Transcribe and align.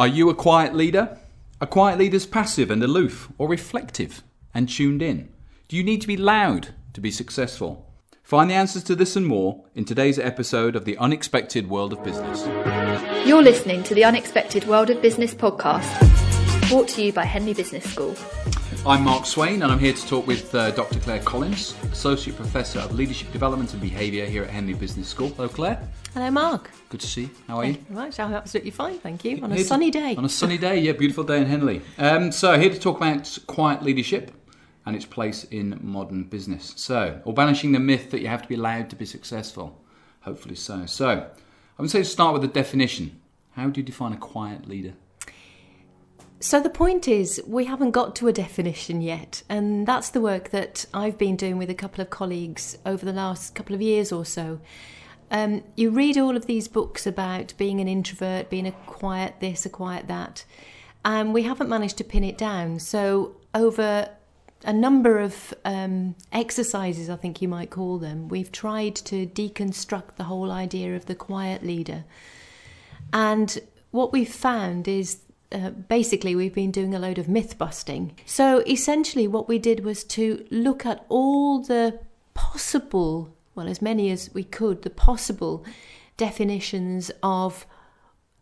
Are 0.00 0.08
you 0.08 0.30
a 0.30 0.34
quiet 0.34 0.74
leader? 0.74 1.18
A 1.60 1.66
quiet 1.66 1.98
leader's 1.98 2.24
passive 2.24 2.70
and 2.70 2.82
aloof, 2.82 3.30
or 3.36 3.46
reflective 3.46 4.22
and 4.54 4.66
tuned 4.66 5.02
in? 5.02 5.28
Do 5.68 5.76
you 5.76 5.84
need 5.84 6.00
to 6.00 6.06
be 6.06 6.16
loud 6.16 6.68
to 6.94 7.02
be 7.02 7.10
successful? 7.10 7.86
Find 8.22 8.48
the 8.48 8.54
answers 8.54 8.82
to 8.84 8.96
this 8.96 9.14
and 9.14 9.26
more 9.26 9.66
in 9.74 9.84
today's 9.84 10.18
episode 10.18 10.74
of 10.74 10.86
The 10.86 10.96
Unexpected 10.96 11.68
World 11.68 11.92
of 11.92 12.02
Business. 12.02 12.46
You're 13.28 13.42
listening 13.42 13.82
to 13.82 13.94
the 13.94 14.04
Unexpected 14.04 14.66
World 14.66 14.88
of 14.88 15.02
Business 15.02 15.34
podcast, 15.34 16.70
brought 16.70 16.88
to 16.88 17.02
you 17.02 17.12
by 17.12 17.26
Henley 17.26 17.52
Business 17.52 17.84
School. 17.84 18.16
I'm 18.86 19.04
Mark 19.04 19.26
Swain, 19.26 19.60
and 19.60 19.70
I'm 19.70 19.78
here 19.78 19.92
to 19.92 20.06
talk 20.06 20.26
with 20.26 20.54
uh, 20.54 20.70
Dr. 20.70 20.98
Claire 21.00 21.20
Collins, 21.20 21.74
Associate 21.92 22.34
Professor 22.34 22.78
of 22.78 22.94
Leadership 22.94 23.30
Development 23.32 23.70
and 23.74 23.82
Behaviour 23.82 24.24
here 24.24 24.44
at 24.44 24.48
Henley 24.48 24.72
Business 24.72 25.08
School. 25.08 25.28
Hello, 25.28 25.46
Claire. 25.46 25.86
Hello, 26.14 26.28
Mark. 26.28 26.70
Good 26.88 27.00
to 27.02 27.06
see 27.06 27.22
you. 27.22 27.30
How 27.46 27.58
are 27.58 27.64
you? 27.66 27.74
Very 27.74 28.06
much. 28.06 28.18
I'm 28.18 28.34
absolutely 28.34 28.72
fine, 28.72 28.98
thank 28.98 29.24
you. 29.24 29.40
On 29.44 29.52
a 29.52 29.56
to- 29.56 29.64
sunny 29.64 29.92
day. 29.92 30.16
On 30.16 30.24
a 30.24 30.28
sunny 30.28 30.58
day, 30.58 30.80
yeah, 30.80 30.90
beautiful 30.90 31.22
day 31.22 31.38
in 31.38 31.46
Henley. 31.46 31.82
Um, 31.98 32.32
so, 32.32 32.58
here 32.58 32.70
to 32.70 32.78
talk 32.80 32.96
about 32.96 33.38
quiet 33.46 33.84
leadership 33.84 34.32
and 34.84 34.96
its 34.96 35.04
place 35.04 35.44
in 35.44 35.78
modern 35.80 36.24
business. 36.24 36.72
So, 36.76 37.20
or 37.24 37.32
banishing 37.32 37.70
the 37.70 37.78
myth 37.78 38.10
that 38.10 38.20
you 38.20 38.26
have 38.26 38.42
to 38.42 38.48
be 38.48 38.56
loud 38.56 38.90
to 38.90 38.96
be 38.96 39.06
successful. 39.06 39.80
Hopefully 40.22 40.56
so. 40.56 40.84
So, 40.86 41.08
I 41.08 41.82
would 41.82 41.90
say 41.90 42.00
to 42.00 42.04
start 42.04 42.32
with 42.32 42.42
the 42.42 42.48
definition. 42.48 43.20
How 43.52 43.68
do 43.68 43.80
you 43.80 43.86
define 43.86 44.12
a 44.12 44.16
quiet 44.16 44.68
leader? 44.68 44.94
So 46.40 46.58
the 46.60 46.70
point 46.70 47.06
is, 47.06 47.40
we 47.46 47.66
haven't 47.66 47.90
got 47.92 48.16
to 48.16 48.26
a 48.28 48.32
definition 48.32 49.00
yet, 49.00 49.42
and 49.48 49.86
that's 49.86 50.08
the 50.10 50.20
work 50.20 50.50
that 50.50 50.86
I've 50.92 51.18
been 51.18 51.36
doing 51.36 51.58
with 51.58 51.70
a 51.70 51.74
couple 51.74 52.00
of 52.02 52.10
colleagues 52.10 52.78
over 52.84 53.04
the 53.04 53.12
last 53.12 53.54
couple 53.54 53.74
of 53.74 53.82
years 53.82 54.10
or 54.10 54.24
so. 54.24 54.58
Um, 55.30 55.62
you 55.76 55.90
read 55.90 56.18
all 56.18 56.36
of 56.36 56.46
these 56.46 56.68
books 56.68 57.06
about 57.06 57.54
being 57.56 57.80
an 57.80 57.88
introvert, 57.88 58.50
being 58.50 58.66
a 58.66 58.72
quiet 58.72 59.34
this, 59.40 59.64
a 59.64 59.70
quiet 59.70 60.08
that, 60.08 60.44
and 61.04 61.32
we 61.32 61.42
haven't 61.42 61.68
managed 61.68 61.98
to 61.98 62.04
pin 62.04 62.24
it 62.24 62.36
down. 62.36 62.78
So 62.78 63.36
over 63.54 64.08
a 64.64 64.72
number 64.72 65.18
of 65.18 65.54
um, 65.64 66.14
exercises, 66.32 67.08
I 67.08 67.16
think 67.16 67.40
you 67.40 67.48
might 67.48 67.70
call 67.70 67.98
them, 67.98 68.28
we've 68.28 68.52
tried 68.52 68.96
to 68.96 69.26
deconstruct 69.26 70.16
the 70.16 70.24
whole 70.24 70.50
idea 70.50 70.96
of 70.96 71.06
the 71.06 71.14
quiet 71.14 71.62
leader. 71.62 72.04
And 73.12 73.58
what 73.90 74.12
we've 74.12 74.32
found 74.32 74.86
is 74.86 75.20
uh, 75.52 75.70
basically 75.70 76.36
we've 76.36 76.54
been 76.54 76.70
doing 76.70 76.94
a 76.94 76.98
load 76.98 77.18
of 77.18 77.28
myth 77.28 77.58
busting. 77.58 78.16
So 78.26 78.62
essentially, 78.66 79.26
what 79.26 79.48
we 79.48 79.58
did 79.58 79.84
was 79.84 80.04
to 80.04 80.46
look 80.50 80.86
at 80.86 81.04
all 81.08 81.60
the 81.60 81.98
possible, 82.34 83.34
well, 83.54 83.68
as 83.68 83.82
many 83.82 84.10
as 84.10 84.30
we 84.32 84.44
could, 84.44 84.82
the 84.82 84.90
possible 84.90 85.64
definitions 86.16 87.10
of 87.22 87.66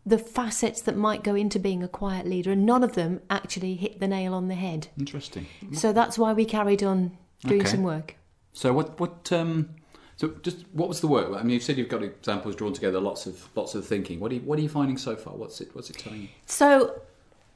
the 0.05 0.17
facets 0.17 0.81
that 0.81 0.95
might 0.97 1.23
go 1.23 1.35
into 1.35 1.59
being 1.59 1.83
a 1.83 1.87
quiet 1.87 2.25
leader, 2.25 2.51
and 2.51 2.65
none 2.65 2.83
of 2.83 2.93
them 2.93 3.21
actually 3.29 3.75
hit 3.75 3.99
the 3.99 4.07
nail 4.07 4.33
on 4.33 4.47
the 4.47 4.55
head. 4.55 4.87
Interesting. 4.97 5.45
So 5.73 5.93
that's 5.93 6.17
why 6.17 6.33
we 6.33 6.45
carried 6.45 6.83
on 6.83 7.17
doing 7.45 7.61
Okay. 7.61 7.69
some 7.69 7.83
work. 7.83 8.15
So, 8.53 8.73
what, 8.73 8.99
what, 8.99 9.31
um, 9.31 9.69
so 10.17 10.29
just 10.41 10.65
what 10.73 10.89
was 10.89 11.01
the 11.01 11.07
work? 11.07 11.29
I 11.33 11.41
mean, 11.43 11.51
you've 11.51 11.63
said 11.63 11.77
you've 11.77 11.89
got 11.89 12.01
examples 12.03 12.55
drawn 12.55 12.73
together, 12.73 12.99
lots 12.99 13.25
of, 13.27 13.47
lots 13.55 13.75
of 13.75 13.85
thinking. 13.85 14.19
What 14.19 14.31
are 14.31 14.35
you, 14.35 14.41
what 14.41 14.57
are 14.57 14.61
you 14.61 14.69
finding 14.69 14.97
so 14.97 15.15
far? 15.15 15.33
What's 15.35 15.61
it, 15.61 15.69
what's 15.73 15.89
it 15.89 15.97
telling 15.99 16.23
you? 16.23 16.27
So, 16.45 17.01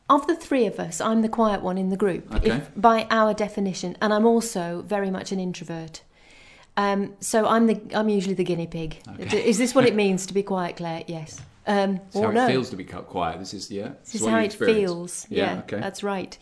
of 0.09 0.27
the 0.27 0.35
three 0.35 0.65
of 0.65 0.79
us, 0.79 1.01
I'm 1.01 1.21
the 1.21 1.29
quiet 1.29 1.61
one 1.61 1.77
in 1.77 1.89
the 1.89 1.97
group, 1.97 2.33
Okay. 2.35 2.51
if, 2.57 2.71
by 2.75 3.07
our 3.09 3.33
definition, 3.33 3.97
and 4.01 4.13
I'm 4.13 4.25
also 4.25 4.83
very 4.85 5.09
much 5.09 5.31
an 5.31 5.39
introvert. 5.39 6.01
Um, 6.75 7.13
so 7.19 7.45
I'm 7.47 7.67
the 7.67 7.79
I'm 7.93 8.09
usually 8.09 8.33
the 8.35 8.43
guinea 8.43 8.67
pig. 8.67 8.97
Okay. 9.19 9.45
Is 9.47 9.57
this 9.57 9.75
what 9.75 9.85
it 9.85 9.95
means 10.03 10.25
to 10.27 10.33
be 10.33 10.43
quiet, 10.43 10.77
Claire? 10.77 11.03
Yes. 11.07 11.39
Um, 11.65 12.01
how 12.13 12.23
or 12.23 12.33
no. 12.33 12.45
it 12.45 12.49
feels 12.51 12.69
to 12.71 12.75
be 12.75 12.83
quiet. 12.83 13.39
This 13.39 13.53
is, 13.53 13.71
yeah. 13.71 13.91
This 14.03 14.15
is 14.15 14.25
how 14.25 14.39
it 14.39 14.45
experience. 14.45 14.79
feels. 14.79 15.27
Yeah, 15.29 15.53
Yeah, 15.53 15.59
okay. 15.59 15.79
that's 15.79 16.03
right. 16.03 16.37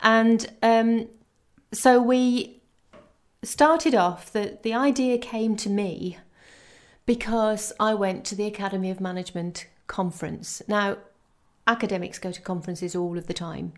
And 0.00 0.46
um, 0.62 1.08
so 1.72 2.02
we 2.02 2.60
started 3.42 3.94
off. 3.94 4.32
The 4.32 4.58
the 4.62 4.74
idea 4.74 5.16
came 5.18 5.56
to 5.56 5.70
me 5.70 6.18
because 7.06 7.72
I 7.80 7.94
went 7.94 8.24
to 8.26 8.34
the 8.34 8.46
Academy 8.46 8.90
of 8.90 9.00
Management 9.00 9.66
conference. 9.86 10.60
Now, 10.68 10.98
academics 11.66 12.18
go 12.18 12.32
to 12.32 12.40
conferences 12.40 12.94
all 12.94 13.16
of 13.16 13.26
the 13.26 13.34
time. 13.34 13.72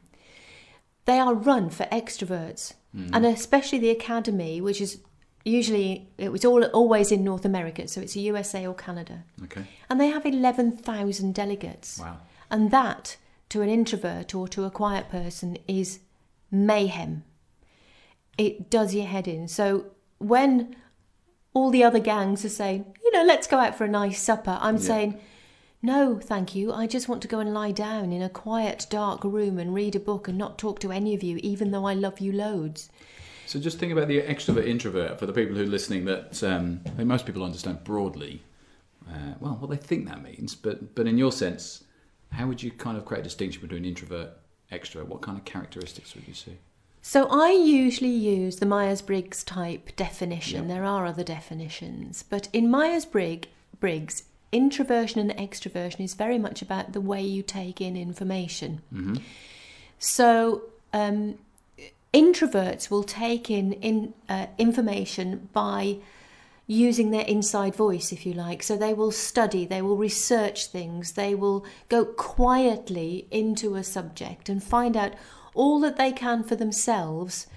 They 1.05 1.19
are 1.19 1.35
run 1.35 1.71
for 1.71 1.85
extroverts, 1.87 2.75
Hmm. 2.93 3.11
and 3.13 3.25
especially 3.25 3.79
the 3.79 3.91
academy, 3.91 4.61
which 4.61 4.81
is 4.81 4.99
usually 5.45 6.09
it 6.19 6.31
was 6.33 6.45
all 6.45 6.65
always 6.67 7.11
in 7.13 7.25
North 7.25 7.45
America, 7.45 7.87
so 7.89 8.01
it's 8.01 8.17
a 8.17 8.21
USA 8.21 8.67
or 8.67 8.75
Canada, 8.75 9.25
Okay. 9.45 9.65
and 9.89 10.01
they 10.01 10.09
have 10.09 10.27
eleven 10.27 10.73
thousand 10.77 11.35
delegates. 11.35 11.99
Wow. 11.99 12.19
And 12.51 12.71
that, 12.71 13.17
to 13.51 13.63
an 13.63 13.69
introvert 13.69 14.35
or 14.35 14.49
to 14.49 14.65
a 14.65 14.71
quiet 14.71 15.09
person, 15.09 15.57
is 15.69 16.01
mayhem. 16.51 17.25
It 18.39 18.71
does 18.71 18.95
your 18.95 19.07
head 19.07 19.29
in. 19.29 19.49
So 19.49 19.87
when 20.19 20.75
all 21.55 21.71
the 21.71 21.85
other 21.85 21.99
gangs 22.01 22.45
are 22.45 22.49
saying, 22.51 22.87
you 23.05 23.13
know, 23.13 23.25
let's 23.25 23.47
go 23.47 23.59
out 23.59 23.77
for 23.77 23.85
a 23.85 23.89
nice 23.89 24.21
supper, 24.23 24.59
I'm 24.61 24.77
Yeah. 24.77 24.83
saying, 24.83 25.21
no, 25.83 26.19
thank 26.19 26.55
you. 26.55 26.73
I 26.73 26.87
just 26.87 27.09
want 27.09 27.23
to 27.23 27.29
go 27.29 27.39
and 27.41 27.53
lie 27.55 27.73
down 27.73 28.13
in 28.13 28.23
a 28.23 28.29
quiet, 28.29 28.87
dark 28.91 29.25
room 29.25 29.59
and 29.59 29.75
read 29.75 29.97
a 29.97 30.01
book 30.01 30.29
and 30.29 30.37
not 30.39 30.59
talk 30.59 30.79
to 30.81 30.93
any 30.93 31.15
of 31.15 31.23
you, 31.23 31.39
even 31.43 31.71
though 31.71 31.87
I 31.87 31.95
love 31.95 32.21
you 32.21 32.33
loads. 32.33 32.91
So 33.51 33.59
just 33.59 33.81
think 33.81 33.91
about 33.91 34.07
the 34.07 34.23
extrovert 34.23 34.69
introvert 34.69 35.19
for 35.19 35.27
the 35.27 35.33
people 35.33 35.57
who 35.57 35.65
are 35.65 35.67
listening. 35.67 36.05
That 36.05 36.41
um, 36.45 36.83
I 36.87 36.91
think 36.91 37.09
most 37.09 37.27
people 37.27 37.43
understand 37.43 37.83
broadly. 37.83 38.45
Uh, 39.09 39.35
well, 39.41 39.57
what 39.59 39.71
they 39.71 39.77
think 39.77 40.07
that 40.07 40.23
means, 40.23 40.55
but 40.55 40.95
but 40.95 41.09
in 41.09 41.19
your 41.19 41.33
sense, 41.33 41.83
how 42.31 42.47
would 42.47 42.63
you 42.63 42.71
kind 42.71 42.97
of 42.97 43.05
create 43.05 43.23
a 43.23 43.25
distinction 43.25 43.61
between 43.61 43.85
introvert, 43.85 44.39
extrovert? 44.71 45.09
What 45.09 45.23
kind 45.23 45.37
of 45.37 45.45
characteristics 45.45 46.15
would 46.15 46.29
you 46.29 46.35
see? 46.35 46.59
So 47.03 47.27
I 47.27 47.51
usually 47.51 48.15
use 48.15 48.61
the 48.61 48.67
Myers 48.67 49.03
Briggs 49.03 49.43
type 49.43 49.97
definition. 49.97 50.69
Yep. 50.69 50.69
There 50.69 50.85
are 50.85 51.05
other 51.05 51.25
definitions, 51.25 52.23
but 52.23 52.49
in 52.53 52.71
Myers 52.71 53.05
Briggs, 53.05 54.23
introversion 54.53 55.29
and 55.29 55.37
extroversion 55.37 56.03
is 56.03 56.15
very 56.15 56.39
much 56.39 56.63
about 56.63 56.93
the 56.93 57.01
way 57.01 57.21
you 57.21 57.43
take 57.43 57.81
in 57.81 57.97
information. 57.97 58.81
So 59.99 60.63
um, 60.93 61.37
introverts 62.13 62.91
will 62.91 63.05
take 63.05 63.51
in, 63.51 63.73
in 63.75 64.15
uh, 64.29 64.47
information 64.59 65.49
by 65.53 65.99
using 66.67 67.11
their 67.11 67.25
inside 67.25 67.75
voice, 67.75 68.13
if 68.13 68.25
you 68.25 68.33
like. 68.33 68.63
So 68.63 68.77
they 68.77 68.95
will 68.95 69.11
study, 69.11 69.67
they 69.67 69.83
will 69.83 69.97
research 69.97 70.67
things, 70.67 71.13
they 71.13 71.35
will 71.35 71.65
go 71.89 72.05
quietly 72.05 73.27
into 73.31 73.75
a 73.75 73.83
subject 73.83 74.49
and 74.49 74.63
find 74.63 74.97
out 74.97 75.15
all 75.53 75.81
that 75.81 75.97
they 75.97 76.13
can 76.13 76.45
for 76.45 76.55
themselves 76.55 77.49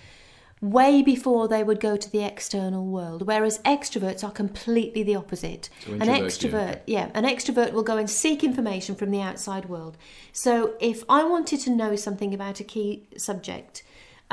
way 0.62 1.02
before 1.02 1.48
they 1.48 1.62
would 1.62 1.80
go 1.80 1.98
to 1.98 2.10
the 2.10 2.24
external 2.24 2.86
world. 2.86 3.28
Whereas 3.28 3.60
extroverts 3.60 4.24
are 4.24 4.32
completely 4.32 5.04
the 5.04 5.16
opposite. 5.16 5.70
So 5.86 5.94
an 5.94 6.04
introvert, 6.04 6.14
yeah, 6.14 6.26
extrovert, 6.26 6.82
yeah, 6.88 7.10
an 7.14 7.26
extrovert 7.26 7.74
will 7.74 7.84
go 7.84 7.98
and 7.98 8.10
seek 8.10 8.44
information 8.44 8.96
from 8.96 9.12
the 9.12 9.22
outside 9.22 9.66
world. 9.66 9.98
So 10.32 10.76
if 10.80 11.04
I 11.10 11.24
wanted 11.24 11.60
to 11.62 11.70
know 11.70 11.96
something 11.96 12.34
about 12.34 12.62
a 12.62 12.64
key 12.64 13.08
subject 13.18 13.84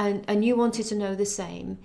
and, 0.01 0.25
and 0.27 0.43
you 0.45 0.57
wanted 0.57 0.87
to 0.87 0.95
know 0.95 1.15
the 1.15 1.27
same, 1.27 1.79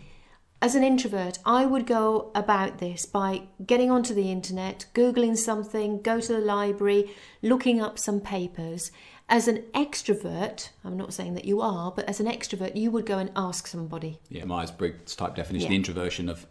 as 0.61 0.73
an 0.73 0.85
introvert, 0.85 1.37
I 1.45 1.65
would 1.65 1.85
go 1.85 2.31
about 2.33 2.77
this 2.77 3.05
by 3.05 3.43
getting 3.63 3.91
onto 3.91 4.13
the 4.13 4.31
internet, 4.31 4.85
Googling 4.93 5.37
something, 5.37 6.01
go 6.01 6.21
to 6.21 6.33
the 6.33 6.39
library, 6.39 7.11
looking 7.41 7.81
up 7.81 7.99
some 7.99 8.21
papers. 8.21 8.89
As 9.27 9.49
an 9.49 9.63
extrovert, 9.73 10.69
I'm 10.85 10.95
not 10.95 11.13
saying 11.13 11.33
that 11.33 11.43
you 11.43 11.59
are, 11.59 11.91
but 11.91 12.05
as 12.05 12.21
an 12.21 12.27
extrovert, 12.27 12.77
you 12.77 12.89
would 12.89 13.05
go 13.05 13.17
and 13.17 13.31
ask 13.35 13.67
somebody. 13.67 14.19
Yeah, 14.29 14.45
Myers 14.45 14.71
Briggs 14.71 15.13
type 15.13 15.35
definition, 15.35 15.71
Yeah. 15.71 15.75
introversion 15.75 16.29
of 16.29 16.47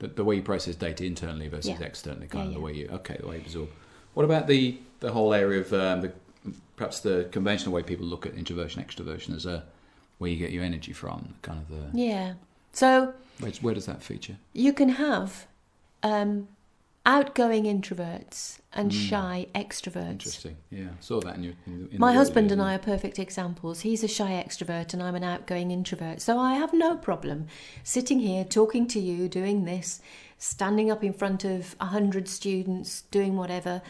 the, 0.00 0.08
the 0.08 0.24
way 0.24 0.36
you 0.36 0.42
process 0.42 0.74
data 0.74 1.06
internally 1.06 1.48
versus 1.48 1.70
Yeah. 1.80 1.86
externally, 1.86 2.26
kind 2.26 2.44
Yeah, 2.44 2.48
of 2.48 2.54
the 2.56 2.60
way 2.60 2.74
you 2.74 2.88
okay, 2.88 3.16
the 3.18 3.26
way 3.26 3.36
you 3.36 3.42
absorb. 3.42 3.70
What 4.12 4.24
about 4.24 4.48
the 4.48 4.78
the 5.00 5.12
whole 5.12 5.32
area 5.32 5.60
of 5.60 5.72
um, 5.72 6.02
the 6.02 6.12
perhaps 6.76 7.00
the 7.00 7.28
conventional 7.32 7.72
way 7.74 7.82
people 7.82 8.06
look 8.06 8.26
at 8.26 8.34
introversion, 8.34 8.82
extroversion 8.84 9.34
as 9.34 9.46
a 9.46 9.64
where 10.18 10.30
you 10.30 10.36
get 10.36 10.50
your 10.50 10.64
energy 10.64 10.92
from, 10.92 11.34
kind 11.42 11.58
of 11.58 11.68
the 11.68 11.98
Yeah. 11.98 12.34
So 12.72 13.14
where, 13.40 13.52
where 13.60 13.74
does 13.74 13.86
that 13.86 14.02
feature? 14.02 14.36
you 14.52 14.72
can 14.72 14.90
have 14.90 15.46
um, 16.02 16.48
outgoing 17.04 17.64
introverts 17.64 18.58
and 18.72 18.92
shy 18.92 19.46
extroverts. 19.54 20.10
Interesting. 20.10 20.56
Yeah, 20.70 20.88
saw 21.00 21.20
that 21.20 21.36
in 21.36 21.44
your. 21.44 21.52
In, 21.66 21.88
in 21.92 21.98
My 21.98 22.12
husband 22.12 22.52
and. 22.52 22.60
I 22.60 22.74
are 22.74 22.78
perfect 22.78 23.18
examples. 23.18 23.80
He's 23.80 24.04
a 24.04 24.08
shy 24.08 24.42
extrovert 24.44 24.92
and 24.92 25.02
I'm 25.02 25.14
an 25.14 25.24
outgoing 25.24 25.70
introvert. 25.70 26.20
So 26.20 26.38
I 26.38 26.54
have 26.54 26.72
no 26.72 26.96
problem 26.96 27.46
sitting 27.84 28.20
here 28.20 28.44
talking 28.44 28.86
to 28.88 29.00
you, 29.00 29.28
doing 29.28 29.64
this, 29.64 30.00
standing 30.38 30.90
up 30.90 31.02
in 31.02 31.12
front 31.12 31.44
of 31.44 31.76
a 31.80 31.86
hundred 31.86 32.28
students, 32.28 33.02
doing 33.10 33.36
whatever, 33.36 33.80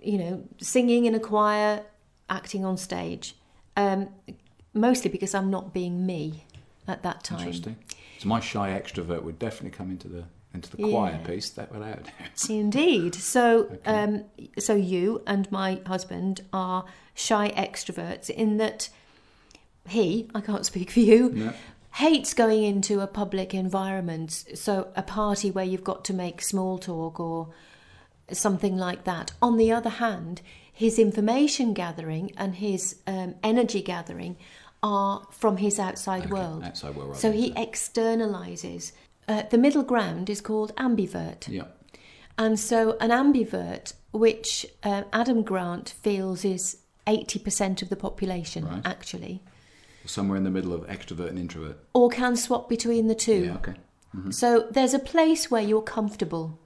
you 0.00 0.18
know, 0.18 0.42
singing 0.58 1.04
in 1.04 1.14
a 1.14 1.20
choir, 1.20 1.82
acting 2.28 2.64
on 2.64 2.76
stage. 2.76 3.36
Um, 3.76 4.08
mostly 4.74 5.10
because 5.10 5.34
I'm 5.34 5.50
not 5.50 5.72
being 5.72 6.06
me 6.06 6.44
at 6.88 7.02
that 7.02 7.24
time. 7.24 7.40
Interesting. 7.40 7.76
So 8.18 8.28
my 8.28 8.40
shy 8.40 8.70
extrovert 8.70 9.22
would 9.22 9.38
definitely 9.38 9.76
come 9.76 9.90
into 9.90 10.08
the 10.08 10.24
into 10.54 10.70
the 10.76 10.82
quiet 10.82 11.20
Yeah. 11.22 11.26
piece 11.26 11.48
that 11.50 11.72
we're 11.72 11.82
out. 11.82 12.08
Indeed. 12.50 13.14
So, 13.14 13.78
um, 13.86 14.24
so 14.58 14.74
you 14.74 15.22
and 15.26 15.50
my 15.50 15.80
husband 15.86 16.42
are 16.52 16.84
shy 17.14 17.50
extroverts 17.56 18.28
in 18.28 18.58
that 18.58 18.90
he, 19.88 20.28
I 20.34 20.42
can't 20.42 20.66
speak 20.66 20.90
for 20.90 21.00
you, 21.00 21.30
No. 21.30 21.52
hates 21.92 22.34
going 22.34 22.64
into 22.64 23.00
a 23.00 23.06
public 23.06 23.54
environment. 23.54 24.44
So, 24.54 24.88
a 24.94 25.02
party 25.02 25.50
where 25.50 25.64
you've 25.64 25.84
got 25.84 26.04
to 26.06 26.12
make 26.14 26.42
small 26.42 26.76
talk 26.78 27.18
or 27.18 27.48
something 28.30 28.76
like 28.76 29.04
that. 29.04 29.32
On 29.40 29.56
the 29.56 29.72
other 29.72 29.90
hand, 29.90 30.42
his 30.70 30.98
information 30.98 31.72
gathering 31.74 32.30
and 32.36 32.56
his 32.56 32.96
um, 33.06 33.36
energy 33.42 33.80
gathering 33.82 34.36
are 34.82 35.26
from 35.30 35.56
his 35.58 35.78
outside 35.78 36.24
Okay, 36.24 36.32
world. 36.32 36.64
outside 36.64 36.94
world, 36.96 37.16
So 37.16 37.30
he 37.32 37.52
externalizes. 37.52 38.92
Uh, 39.28 39.42
the 39.50 39.58
middle 39.58 39.82
ground 39.82 40.28
is 40.28 40.40
called 40.40 40.74
ambivert. 40.76 41.48
yeah. 41.48 41.64
And 42.38 42.58
so 42.58 42.96
an 43.00 43.10
ambivert, 43.10 43.92
which 44.12 44.66
uh, 44.82 45.02
Adam 45.12 45.42
Grant 45.42 45.90
feels 45.90 46.44
is 46.44 46.78
80% 47.06 47.82
of 47.82 47.88
the 47.90 47.96
population, 47.96 48.64
Right. 48.66 48.82
actually, 48.84 49.42
Somewhere 50.04 50.36
in 50.36 50.42
the 50.44 50.50
middle 50.50 50.72
of 50.72 50.84
extrovert 50.88 51.28
and 51.28 51.38
introvert. 51.38 51.78
or 51.94 52.08
can 52.08 52.34
swap 52.36 52.68
between 52.68 53.06
the 53.06 53.14
two. 53.14 53.44
Yeah, 53.44 53.54
okay. 53.56 53.74
So 54.30 54.66
there's 54.70 54.92
a 54.94 54.98
place 54.98 55.50
where 55.50 55.62
you're 55.62 55.80
comfortable. 55.82 56.58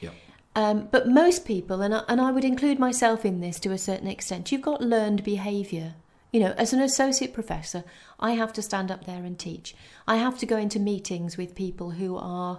Yeah. 0.00 0.10
Um, 0.56 0.88
but 0.90 1.06
most 1.08 1.44
people, 1.44 1.82
and 1.82 1.94
I, 1.94 2.02
and 2.08 2.18
I 2.20 2.30
would 2.30 2.44
include 2.44 2.78
myself 2.78 3.24
in 3.26 3.40
this 3.40 3.58
to 3.60 3.72
a 3.72 3.78
certain 3.78 4.06
extent, 4.06 4.50
you've 4.52 4.62
got 4.62 4.80
learned 4.80 5.22
behaviour. 5.24 5.94
You 6.34 6.40
know, 6.40 6.52
as 6.58 6.72
an 6.72 6.80
associate 6.80 7.32
professor, 7.32 7.84
I 8.18 8.32
have 8.32 8.52
to 8.54 8.60
stand 8.60 8.90
up 8.90 9.04
there 9.04 9.22
and 9.22 9.38
teach. 9.38 9.72
I 10.08 10.16
have 10.16 10.36
to 10.40 10.46
go 10.46 10.56
into 10.56 10.80
meetings 10.80 11.36
with 11.36 11.54
people 11.54 11.92
who 11.92 12.16
are, 12.16 12.58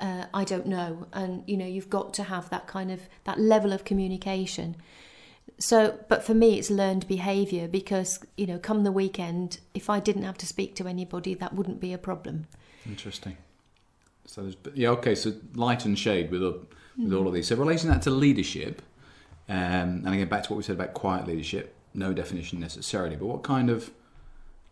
uh, 0.00 0.24
I 0.34 0.42
don't 0.42 0.66
know, 0.66 1.06
and 1.12 1.44
you 1.46 1.56
know, 1.56 1.64
you've 1.64 1.88
got 1.88 2.14
to 2.14 2.24
have 2.24 2.50
that 2.50 2.66
kind 2.66 2.90
of 2.90 3.02
that 3.22 3.38
level 3.38 3.72
of 3.72 3.84
communication. 3.84 4.74
So, 5.56 6.00
but 6.08 6.24
for 6.24 6.34
me, 6.34 6.58
it's 6.58 6.68
learned 6.68 7.06
behaviour 7.06 7.68
because 7.68 8.18
you 8.36 8.44
know, 8.44 8.58
come 8.58 8.82
the 8.82 8.90
weekend, 8.90 9.60
if 9.72 9.88
I 9.88 10.00
didn't 10.00 10.24
have 10.24 10.38
to 10.38 10.46
speak 10.46 10.74
to 10.74 10.88
anybody, 10.88 11.34
that 11.34 11.54
wouldn't 11.54 11.78
be 11.78 11.92
a 11.92 11.98
problem. 11.98 12.48
Interesting. 12.84 13.36
So 14.26 14.42
there's, 14.42 14.56
yeah, 14.74 14.88
okay. 14.98 15.14
So 15.14 15.34
light 15.54 15.84
and 15.84 15.96
shade 15.96 16.32
with, 16.32 16.42
with 16.42 17.14
all 17.14 17.28
of 17.28 17.34
these. 17.34 17.46
So 17.46 17.54
relating 17.54 17.88
that 17.90 18.02
to 18.02 18.10
leadership, 18.10 18.82
um, 19.48 20.02
and 20.04 20.08
again 20.08 20.28
back 20.28 20.42
to 20.42 20.52
what 20.52 20.56
we 20.56 20.64
said 20.64 20.74
about 20.74 20.94
quiet 20.94 21.28
leadership. 21.28 21.76
No 21.94 22.12
definition 22.12 22.60
necessarily, 22.60 23.16
but 23.16 23.26
what 23.26 23.42
kind 23.42 23.70
of 23.70 23.90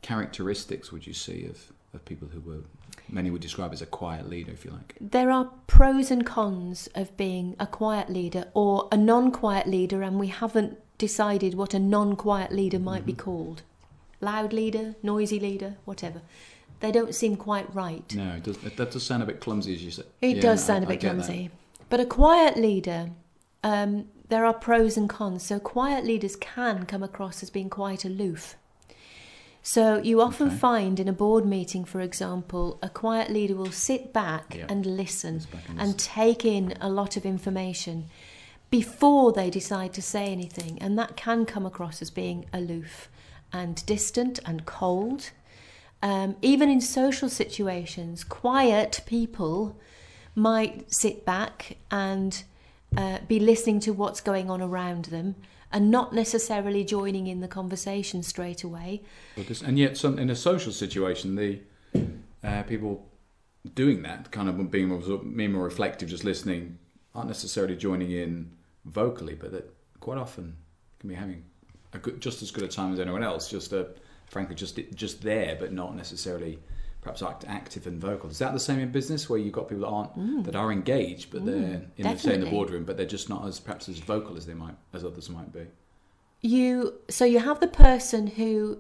characteristics 0.03 0.91
would 0.91 1.07
you 1.07 1.13
see 1.13 1.45
of, 1.47 1.73
of 1.95 2.05
people 2.05 2.29
who 2.29 2.41
were 2.41 2.63
many 3.09 3.31
would 3.31 3.43
describe 3.43 3.73
as 3.73 3.83
a 3.83 3.87
quiet 3.87 4.29
leader, 4.29 4.53
if 4.53 4.65
you 4.65 4.71
like? 4.71 4.97
There 5.01 5.31
are 5.31 5.51
pros 5.67 6.11
and 6.11 6.25
cons 6.25 6.89
of 6.95 7.17
being 7.17 7.57
a 7.59 7.67
quiet 7.67 8.09
leader 8.09 8.47
or 8.55 8.89
a 8.91 8.97
non 8.97 9.31
quiet 9.33 9.67
leader, 9.67 10.03
and 10.03 10.19
we 10.19 10.29
haven't 10.29 10.79
decided 10.99 11.55
what 11.55 11.75
a 11.75 11.79
non 11.79 12.17
quiet 12.17 12.53
leader 12.53 12.79
might 12.79 13.05
be 13.05 13.13
mm-hmm. 13.13 13.23
called. 13.23 13.63
Loud 14.21 14.53
leader, 14.53 14.97
noisy 15.03 15.41
leader, 15.41 15.77
whatever. 15.85 16.21
They 16.81 16.93
don't 16.93 17.15
seem 17.15 17.37
quite 17.37 17.75
right. 17.75 18.15
No, 18.15 18.33
it 18.37 18.43
does, 18.43 18.59
that 18.59 18.77
does 18.91 19.03
sound 19.03 19.23
a 19.23 19.27
bit 19.27 19.41
clumsy, 19.41 19.75
as 19.75 19.83
you 19.85 19.91
said. 19.91 20.07
It 20.21 20.37
Yeah, 20.37 20.43
does 20.43 20.65
sound 20.65 20.85
I- 20.85 20.87
a 20.87 20.89
bit 20.89 21.01
get 21.01 21.17
that. 21.17 21.25
clumsy. 21.25 21.51
But 21.91 22.01
a 22.01 22.07
quiet 22.07 22.57
leader, 22.57 23.11
um, 23.63 24.07
there 24.29 24.45
are 24.45 24.55
pros 24.55 24.97
and 24.97 25.09
cons. 25.09 25.43
So 25.45 25.59
quiet 25.59 26.05
leaders 26.05 26.37
can 26.37 26.87
come 26.87 27.03
across 27.03 27.43
as 27.43 27.51
being 27.51 27.71
quite 27.71 28.05
aloof. 28.05 28.57
So 29.63 29.99
you 29.99 30.23
often 30.23 30.47
Okay. 30.49 30.57
find 30.57 30.99
in 30.99 31.09
a 31.09 31.13
board 31.13 31.45
meeting, 31.45 31.85
for 31.85 32.01
example, 32.01 32.79
a 32.83 32.89
quiet 32.89 33.31
leader 33.31 33.55
will 33.55 33.73
sit 33.73 34.13
back 34.13 34.55
Yeah. 34.57 34.67
and 34.71 34.87
listen 34.87 35.41
back 35.53 35.69
and 35.69 35.81
and 35.81 35.99
take 35.99 36.45
in 36.45 36.75
a 36.81 36.89
lot 36.89 37.17
of 37.17 37.27
information 37.27 38.07
before 38.71 39.33
they 39.33 39.51
decide 39.51 39.93
to 39.95 40.03
say 40.03 40.33
anything. 40.33 40.79
And 40.81 40.99
that 40.99 41.17
can 41.17 41.45
come 41.45 41.67
across 41.67 42.01
as 42.01 42.11
being 42.11 42.47
aloof 42.53 43.11
and 43.53 43.85
distant 43.85 44.39
and 44.47 44.65
cold. 44.65 45.31
Um, 46.03 46.37
even 46.41 46.71
in 46.71 46.81
social 46.81 47.29
situations, 47.29 48.25
quiet 48.25 49.03
people 49.05 49.77
might 50.35 50.91
sit 50.95 51.27
back 51.27 51.77
and 51.91 52.43
uh, 52.97 53.19
be 53.29 53.39
listening 53.39 53.81
to 53.81 53.93
what's 53.93 54.21
going 54.21 54.51
on 54.51 54.61
around 54.61 55.07
them 55.07 55.37
and 55.73 55.91
not 55.91 56.13
necessarily 56.13 56.85
joining 56.85 57.27
in 57.27 57.41
the 57.41 57.49
conversation 57.49 58.23
straight 58.23 58.65
away. 58.65 59.03
And 59.65 59.79
yet, 59.79 59.97
some, 59.97 60.19
in 60.19 60.31
a 60.31 60.37
social 60.37 60.73
situation, 60.73 61.37
the 61.37 61.61
uh, 62.43 62.63
people 62.65 63.07
doing 63.75 64.03
that, 64.03 64.31
kind 64.31 64.49
of 64.49 64.71
being 64.71 64.89
more, 64.89 65.19
being 65.19 65.53
more 65.53 65.65
reflective, 65.65 66.09
just 66.09 66.25
listening, 66.25 66.79
aren't 67.15 67.29
necessarily 67.29 67.77
joining 67.77 68.11
in 68.11 68.51
vocally, 68.85 69.35
but 69.35 69.53
that 69.53 69.73
quite 70.01 70.19
often 70.19 70.57
can 70.99 71.09
be 71.09 71.15
having 71.15 71.45
a 71.93 71.99
good, 71.99 72.21
just 72.21 72.43
as 72.43 72.51
good 72.51 72.65
a 72.65 72.69
time 72.69 72.93
as 72.93 73.01
anyone 73.01 73.23
else. 73.23 73.49
Just 73.49 73.73
uh, 73.73 73.85
frankly, 74.27 74.55
just 74.55 74.79
just 74.95 75.23
there, 75.23 75.57
but 75.59 75.73
not 75.73 75.95
necessarily 75.95 76.59
perhaps 77.01 77.23
act, 77.23 77.45
active 77.49 77.87
and 77.87 78.01
vocal. 78.01 78.31
Is 78.31 78.39
that 78.39 78.53
the 78.53 78.61
same 78.61 78.79
in 78.79 78.93
business, 78.93 79.29
where 79.29 79.39
you've 79.39 79.53
got 79.53 79.69
people 79.69 79.83
that 79.83 79.89
aren't 79.89 80.19
mm. 80.19 80.45
that 80.45 80.57
are 80.57 80.71
engaged, 80.73 81.31
but 81.31 81.45
they're 81.45 81.55
mm. 81.55 81.87
in 81.97 82.07
the, 82.07 82.19
say 82.19 82.35
in 82.35 82.41
the 82.41 82.51
boardroom, 82.51 82.85
but 82.85 82.97
they're 82.97 83.07
just 83.07 83.29
not 83.29 83.47
as 83.47 83.61
perhaps 83.61 83.89
as 83.89 83.99
vocal 83.99 84.37
as 84.37 84.47
they 84.47 84.55
might 84.55 84.75
as 84.93 85.05
others 85.05 85.31
might 85.31 85.53
be. 85.53 85.67
You 86.41 86.95
so 87.09 87.25
you 87.25 87.39
have 87.39 87.61
the 87.61 87.69
person 87.69 88.27
who 88.27 88.79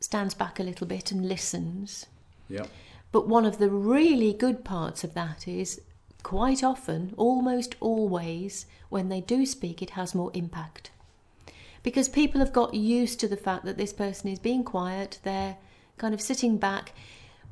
stands 0.00 0.34
back 0.34 0.58
a 0.58 0.62
little 0.62 0.86
bit 0.86 1.12
and 1.12 1.28
listens. 1.28 2.06
Yep. 2.48 2.68
But 3.12 3.28
one 3.28 3.44
of 3.44 3.58
the 3.58 3.70
really 3.70 4.32
good 4.32 4.64
parts 4.64 5.04
of 5.04 5.14
that 5.14 5.46
is 5.46 5.80
quite 6.22 6.62
often, 6.62 7.12
almost 7.16 7.74
always, 7.80 8.66
when 8.88 9.08
they 9.08 9.20
do 9.20 9.44
speak, 9.44 9.82
it 9.82 9.90
has 9.90 10.14
more 10.14 10.30
impact. 10.34 10.90
Because 11.82 12.08
people 12.08 12.40
have 12.40 12.52
got 12.52 12.74
used 12.74 13.20
to 13.20 13.28
the 13.28 13.36
fact 13.36 13.64
that 13.64 13.76
this 13.76 13.92
person 13.92 14.30
is 14.30 14.38
being 14.38 14.64
quiet, 14.64 15.18
they're 15.24 15.56
kind 15.98 16.14
of 16.14 16.20
sitting 16.20 16.56
back. 16.56 16.92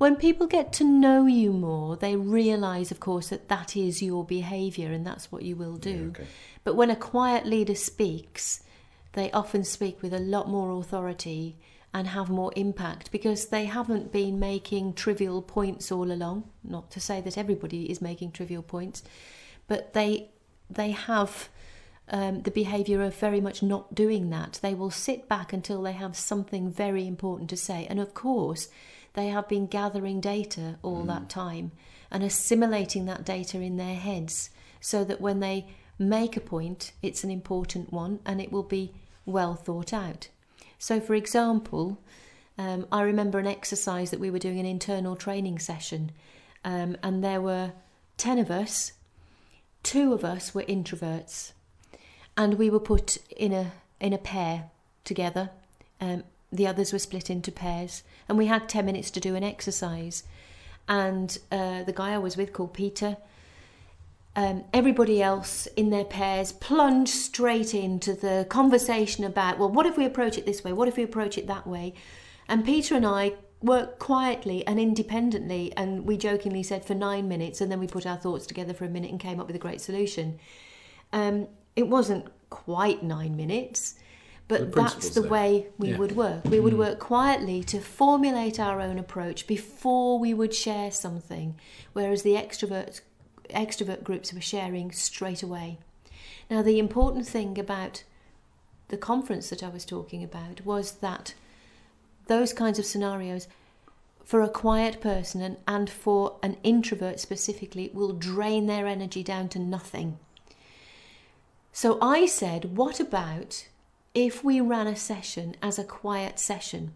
When 0.01 0.17
people 0.17 0.47
get 0.47 0.73
to 0.75 0.85
know 0.85 1.27
you 1.27 1.53
more, 1.53 1.95
they 1.95 2.17
realise, 2.17 2.91
of 2.91 3.01
course, 3.01 3.29
that 3.29 3.51
that 3.51 3.77
is 3.77 4.01
your 4.01 4.25
behaviour 4.25 4.91
and 4.91 5.07
that's 5.07 5.31
what 5.31 5.43
you 5.43 5.57
will 5.57 5.77
do. 5.77 5.91
Yeah, 5.91 6.23
okay. 6.23 6.27
But 6.65 6.75
when 6.75 6.89
a 6.89 6.97
quiet 6.97 7.45
leader 7.45 7.75
speaks, 7.75 8.63
they 9.13 9.31
often 9.33 9.63
speak 9.63 10.01
with 10.01 10.15
a 10.15 10.19
lot 10.19 10.49
more 10.49 10.71
authority 10.81 11.59
and 11.93 12.07
have 12.07 12.31
more 12.31 12.51
impact 12.57 13.13
because 13.13 13.49
they 13.49 13.67
haven't 13.67 14.11
been 14.11 14.41
making 14.41 14.95
trivial 14.95 15.43
points 15.43 15.93
all 15.93 16.11
along. 16.11 16.49
Not 16.65 16.91
to 16.93 17.01
say 17.01 17.21
that 17.21 17.37
everybody 17.37 17.91
is 17.91 18.01
making 18.01 18.33
trivial 18.33 18.63
points, 18.63 19.03
but 19.69 19.93
they 19.93 20.31
they 20.71 20.93
have 20.93 21.51
um, 22.09 22.41
the 22.41 22.51
behaviour 22.51 23.03
of 23.03 23.15
very 23.17 23.43
much 23.43 23.63
not 23.63 23.95
doing 23.95 24.31
that. 24.31 24.61
They 24.63 24.73
will 24.73 24.91
sit 24.91 25.29
back 25.29 25.53
until 25.53 25.83
they 25.83 25.93
have 25.93 26.17
something 26.17 26.73
very 26.73 27.07
important 27.07 27.51
to 27.51 27.57
say, 27.59 27.87
and 27.91 28.01
of 28.01 28.15
course, 28.15 28.69
they 29.15 29.29
have 29.29 29.49
been 29.49 29.67
gathering 29.67 30.21
data 30.21 30.79
all 30.83 31.03
that 31.05 31.29
time 31.29 31.73
and 32.11 32.23
assimilating 32.23 33.07
that 33.07 33.25
data 33.25 33.61
in 33.61 33.77
their 33.77 33.97
heads 33.97 34.51
so 34.81 35.05
that 35.05 35.21
when 35.21 35.41
they 35.41 35.67
make 35.99 36.37
a 36.37 36.41
point, 36.41 36.93
it's 37.03 37.25
an 37.25 37.31
important 37.31 37.93
one 37.93 38.21
and 38.25 38.41
it 38.41 38.51
will 38.51 38.63
be 38.63 38.93
well 39.27 39.55
thought 39.55 39.93
out. 39.93 40.29
So, 40.79 41.01
for 41.01 41.15
example, 41.15 41.99
um, 42.57 42.87
I 42.91 43.03
remember 43.03 43.39
an 43.39 43.47
exercise 43.47 44.11
that 44.11 44.21
we 44.21 44.31
were 44.31 44.39
doing 44.39 44.59
an 44.59 44.67
internal 44.67 45.17
training 45.17 45.59
session, 45.59 46.13
um, 46.65 46.97
and 47.03 47.23
there 47.23 47.41
were 47.41 47.73
10 48.17 48.39
of 48.39 48.51
us, 48.51 48.93
two 49.83 50.13
of 50.13 50.25
us 50.25 50.55
were 50.55 50.63
introverts, 50.63 51.53
and 52.37 52.55
we 52.55 52.71
were 52.71 52.81
put 52.81 53.19
in 53.37 53.53
a, 53.53 53.73
in 54.01 54.13
a 54.13 54.19
pair 54.19 54.71
together. 55.05 55.51
Um, 56.01 56.25
the 56.53 56.67
others 56.67 56.93
were 56.93 56.99
split 56.99 57.31
into 57.31 57.53
pairs, 57.53 58.03
and 58.29 58.37
we 58.37 58.47
had 58.47 58.69
10 58.69 58.85
minutes 58.85 59.11
to 59.13 59.21
do 59.21 59.35
an 59.35 59.45
exercise. 59.45 60.25
And 60.89 61.39
uh, 61.53 61.85
the 61.85 61.93
guy 61.93 62.13
I 62.13 62.19
was 62.19 62.37
with, 62.37 62.53
called 62.53 62.75
Peter, 62.75 63.17
um, 64.37 64.65
everybody 64.73 65.23
else 65.23 65.67
in 65.77 65.91
their 65.91 66.05
pairs 66.05 66.53
plunged 66.53 67.13
straight 67.13 67.75
into 67.75 68.15
the 68.15 68.47
conversation 68.49 69.25
about, 69.25 69.59
well, 69.59 69.71
what 69.71 69.87
if 69.87 69.97
we 69.97 70.05
approach 70.05 70.39
it 70.39 70.47
this 70.47 70.63
way? 70.63 70.73
What 70.73 70.89
if 70.89 70.97
we 70.97 71.03
approach 71.03 71.37
it 71.37 71.47
that 71.47 71.67
way? 71.67 71.95
And 72.49 72.65
Peter 72.65 72.95
and 72.95 73.07
I 73.07 73.35
worked 73.63 73.99
quietly 73.99 74.67
and 74.67 74.81
independently, 74.81 75.73
and 75.77 76.07
we 76.07 76.17
jokingly 76.17 76.63
said 76.63 76.85
for 76.85 76.95
nine 76.95 77.29
minutes, 77.29 77.61
and 77.61 77.71
then 77.71 77.81
we 77.81 77.87
put 77.87 78.07
our 78.07 78.17
thoughts 78.17 78.47
together 78.47 78.73
for 78.73 78.85
a 78.85 78.89
minute 78.89 79.11
and 79.11 79.21
came 79.21 79.41
up 79.41 79.47
with 79.47 79.57
a 79.57 79.61
great 79.61 79.81
solution. 79.81 80.39
Um, 81.13 81.49
it 81.77 81.89
wasn't 81.89 82.27
quite 82.51 83.03
nine 83.03 83.37
minutes, 83.37 83.97
but 84.51 84.73
The 84.73 84.83
that's 84.83 85.11
the 85.11 85.21
there. 85.21 85.31
way 85.31 85.67
we 85.79 85.91
Yeah. 85.91 85.99
would 85.99 86.17
work. 86.17 86.45
We 86.45 86.59
would 86.59 86.75
mm. 86.75 86.79
work 86.79 86.99
quietly 86.99 87.63
to 87.65 87.81
formulate 87.81 88.59
our 88.59 88.81
own 88.81 88.99
approach 88.99 89.47
before 89.47 90.19
we 90.19 90.35
would 90.35 90.53
share 90.53 90.91
something, 90.91 91.55
whereas 91.93 92.23
the 92.23 92.35
extroverts 92.35 93.01
extrovert 93.49 94.05
groups 94.05 94.33
were 94.33 94.41
sharing 94.41 94.93
straight 94.93 95.43
away. 95.43 95.79
Now, 96.51 96.63
the 96.63 96.79
important 96.79 97.27
thing 97.27 97.59
about 97.59 98.05
the 98.89 98.97
conference 98.97 99.51
that 99.51 99.63
I 99.63 99.69
was 99.69 99.85
talking 99.85 100.23
about 100.23 100.65
was 100.65 100.93
that 100.99 101.35
those 102.27 102.53
kinds 102.53 102.79
of 102.79 102.85
scenarios, 102.87 103.49
for 104.25 104.43
a 104.43 104.49
quiet 104.49 105.01
person 105.01 105.43
and, 105.43 105.57
and 105.67 105.91
for 105.91 106.37
an 106.43 106.57
introvert 106.63 107.19
specifically 107.19 107.91
will 107.93 108.13
drain 108.13 108.67
their 108.67 108.87
energy 108.87 109.23
down 109.25 109.49
to 109.49 109.59
nothing. 109.59 110.19
So 111.73 111.99
I 112.01 112.27
said, 112.27 112.77
what 112.77 113.01
about 113.01 113.67
if 114.15 114.43
we 114.43 114.61
ran 114.61 114.87
a 114.87 114.97
session 114.97 115.55
as 115.63 115.79
a 115.79 115.85
quiet 115.85 116.39
session? 116.39 116.95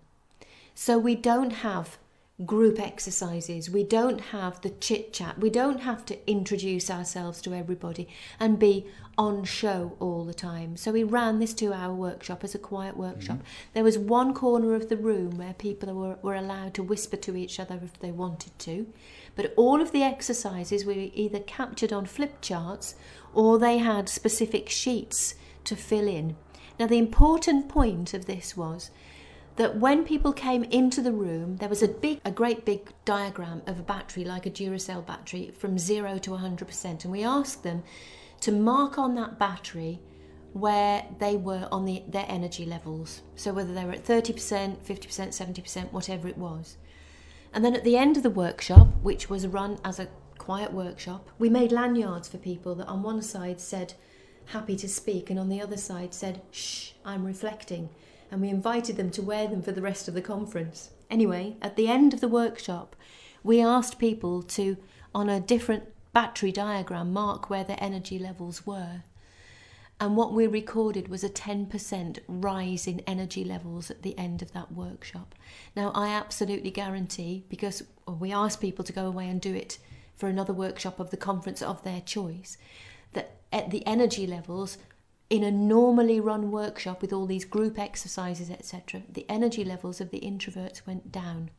So 0.75 0.99
we 0.99 1.15
don't 1.15 1.53
have 1.53 1.99
group 2.45 2.81
exercises, 2.81 3.71
we 3.71 3.85
don't 3.85 4.21
have 4.21 4.61
the 4.63 4.71
chit 4.71 5.13
chat, 5.13 5.39
we 5.39 5.49
don't 5.49 5.83
have 5.83 6.05
to 6.05 6.29
introduce 6.29 6.91
ourselves 6.91 7.41
to 7.41 7.55
everybody 7.55 8.09
and 8.41 8.59
be 8.59 8.87
on 9.17 9.45
show 9.45 9.97
all 10.01 10.25
the 10.25 10.35
time. 10.35 10.77
So 10.77 10.91
we 10.91 11.05
ran 11.05 11.39
this 11.39 11.55
two 11.55 11.73
hour 11.73 11.95
workshop 11.95 12.43
as 12.43 12.53
a 12.53 12.59
quiet 12.59 12.97
workshop. 12.97 13.37
Mm-hmm. 13.37 13.73
There 13.75 13.85
was 13.85 13.97
one 13.97 14.35
corner 14.35 14.75
of 14.75 14.89
the 14.89 14.97
room 14.97 15.39
where 15.39 15.55
people 15.55 15.95
were, 15.95 16.19
were 16.23 16.35
allowed 16.35 16.75
to 16.75 16.83
whisper 16.83 17.17
to 17.19 17.37
each 17.37 17.61
other 17.61 17.79
if 17.85 18.01
they 18.01 18.11
wanted 18.11 18.59
to. 18.61 18.93
But 19.37 19.55
all 19.57 19.81
of 19.81 19.93
the 19.93 20.03
exercises 20.03 20.85
were 20.85 20.93
either 20.97 21.39
captured 21.39 21.93
on 21.93 22.07
flip 22.07 22.41
charts 22.41 22.97
or 23.33 23.61
they 23.61 23.79
had 23.79 24.09
specific 24.09 24.69
sheets 24.69 25.37
to 25.63 25.77
fill 25.77 26.09
in. 26.09 26.35
Now, 26.79 26.87
the 26.87 26.99
important 26.99 27.69
point 27.69 28.15
of 28.15 28.27
this 28.27 28.57
was 28.57 28.91
that 29.57 29.77
when 29.77 30.05
people 30.05 30.33
came 30.33 30.65
into 30.65 31.01
the 31.01 31.13
room, 31.13 31.57
there 31.59 31.69
was 31.69 31.83
a 31.83 31.89
big, 31.89 32.21
a 32.25 32.33
great 32.33 32.65
big 32.65 32.93
diagram 33.05 33.63
of 33.67 33.79
a 33.79 33.83
battery, 33.83 34.25
like 34.25 34.47
a 34.47 34.51
Duracell 34.51 35.07
battery, 35.07 35.53
from 35.57 35.79
zero 35.79 36.19
to 36.19 36.31
100%. 36.31 37.05
And 37.05 37.13
we 37.13 37.23
asked 37.23 37.63
them 37.63 37.85
to 38.41 38.51
mark 38.51 38.99
on 38.99 39.15
that 39.15 39.39
battery 39.39 40.01
where 40.53 41.05
they 41.19 41.37
were 41.37 41.69
on 41.71 41.85
the, 41.85 42.03
their 42.09 42.27
energy 42.29 42.65
levels. 42.65 43.23
So 43.37 43.53
whether 43.53 43.75
they 43.75 43.85
were 43.85 43.93
at 43.93 44.05
30%, 44.05 44.77
50%, 44.79 44.83
70%, 44.85 45.93
whatever 45.93 46.29
it 46.29 46.39
was. 46.39 46.77
And 47.53 47.65
then 47.65 47.75
at 47.75 47.85
the 47.85 47.97
end 47.97 48.17
of 48.17 48.25
the 48.25 48.31
workshop, 48.31 48.89
which 49.03 49.31
was 49.31 49.47
run 49.47 49.79
as 49.85 50.01
a 50.01 50.09
quiet 50.39 50.73
workshop, 50.73 51.29
we 51.39 51.49
made 51.49 51.73
lanyards 51.73 52.29
for 52.29 52.39
people 52.39 52.75
that 52.77 52.87
on 52.89 53.03
one 53.03 53.23
side 53.23 53.61
said, 53.61 53.95
happy 54.47 54.77
to 54.77 54.89
speak, 54.89 55.31
and 55.31 55.39
on 55.39 55.49
the 55.49 55.61
other 55.61 55.77
side 55.77 56.15
said, 56.15 56.43
shh, 56.51 56.91
I'm 57.05 57.25
reflecting. 57.25 57.89
And 58.31 58.41
we 58.41 58.49
invited 58.49 58.97
them 58.97 59.11
to 59.13 59.23
wear 59.23 59.47
them 59.47 59.63
for 59.63 59.73
the 59.73 59.83
rest 59.83 60.09
of 60.09 60.15
the 60.15 60.23
conference. 60.23 60.91
Anyway, 61.11 61.57
at 61.63 61.77
the 61.77 61.89
end 61.89 62.13
of 62.15 62.21
the 62.21 62.29
workshop, 62.29 62.97
we 63.43 63.61
asked 63.61 63.99
people 63.99 64.43
to, 64.43 64.77
on 65.15 65.29
a 65.29 65.41
different 65.41 65.85
battery 66.13 66.53
diagram, 66.53 67.13
mark 67.13 67.51
where 67.51 67.65
their 67.65 67.79
energy 67.81 68.19
levels 68.19 68.67
were. 68.67 69.03
And 70.01 70.17
what 70.17 70.33
we 70.33 70.47
recorded 70.47 71.09
was 71.09 71.23
a 71.23 71.29
10% 71.29 72.19
rise 72.27 72.87
in 72.87 73.01
energy 73.07 73.45
levels 73.45 73.91
at 73.91 74.03
the 74.03 74.19
end 74.19 74.43
of 74.43 74.53
that 74.53 74.73
workshop. 74.73 75.35
Now, 75.77 75.93
I 75.95 76.09
absolutely 76.09 76.71
guarantee, 76.71 77.45
because 77.49 77.85
we 78.07 78.33
asked 78.33 78.61
people 78.61 78.85
to 78.85 78.93
go 78.93 79.07
away 79.07 79.29
and 79.29 79.41
do 79.41 79.55
it 79.55 79.79
for 80.17 80.29
another 80.29 80.53
workshop 80.53 80.99
of 80.99 81.11
the 81.11 81.17
conference 81.17 81.63
of 81.63 81.83
their 81.85 82.01
choice, 82.01 82.59
that 83.15 83.37
at 83.53 83.71
the 83.71 83.87
energy 83.87 84.27
levels 84.27 84.79
in 85.31 85.43
a 85.43 85.51
normally 85.51 86.21
run 86.21 86.51
workshop 86.51 87.01
with 87.01 87.13
all 87.13 87.27
these 87.27 87.45
group 87.45 87.79
exercises, 87.79 88.51
etc., 88.51 89.03
the 89.09 89.27
energy 89.29 89.65
levels 89.65 90.01
of 90.01 90.11
the 90.11 90.21
introverts 90.21 90.87
went 90.87 91.11
down. 91.11 91.51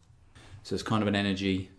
So 0.63 0.75
it's 0.75 0.83
kind 0.83 1.01
of 1.01 1.07
an 1.07 1.15
energy, 1.15 1.69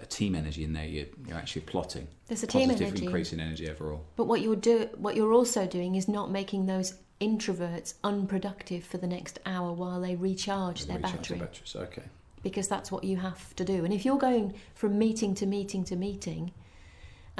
a 0.00 0.06
team 0.06 0.34
energy 0.34 0.64
in 0.64 0.72
there. 0.72 0.84
You're, 0.84 1.06
you're 1.26 1.36
actually 1.36 1.62
plotting. 1.62 2.06
There's 2.26 2.42
a 2.42 2.46
team 2.46 2.70
energy. 2.70 3.04
increase 3.04 3.32
in 3.32 3.40
energy 3.40 3.68
overall. 3.68 4.04
But 4.16 4.24
what 4.24 4.40
you're 4.40 4.56
do, 4.56 4.88
what 4.96 5.16
you're 5.16 5.32
also 5.32 5.66
doing 5.66 5.96
is 5.96 6.08
not 6.08 6.30
making 6.30 6.66
those 6.66 6.94
introverts 7.20 7.94
unproductive 8.02 8.84
for 8.84 8.98
the 8.98 9.06
next 9.06 9.38
hour 9.44 9.72
while 9.72 10.00
they 10.00 10.16
recharge, 10.16 10.86
their, 10.86 10.96
recharge 10.96 11.12
battery. 11.12 11.38
their 11.38 11.46
batteries. 11.46 11.76
Okay. 11.76 12.02
Because 12.42 12.68
that's 12.68 12.90
what 12.90 13.04
you 13.04 13.18
have 13.18 13.54
to 13.56 13.64
do. 13.64 13.84
And 13.84 13.92
if 13.92 14.04
you're 14.04 14.18
going 14.18 14.54
from 14.74 14.98
meeting 14.98 15.34
to 15.34 15.46
meeting 15.46 15.84
to 15.84 15.96
meeting, 15.96 16.52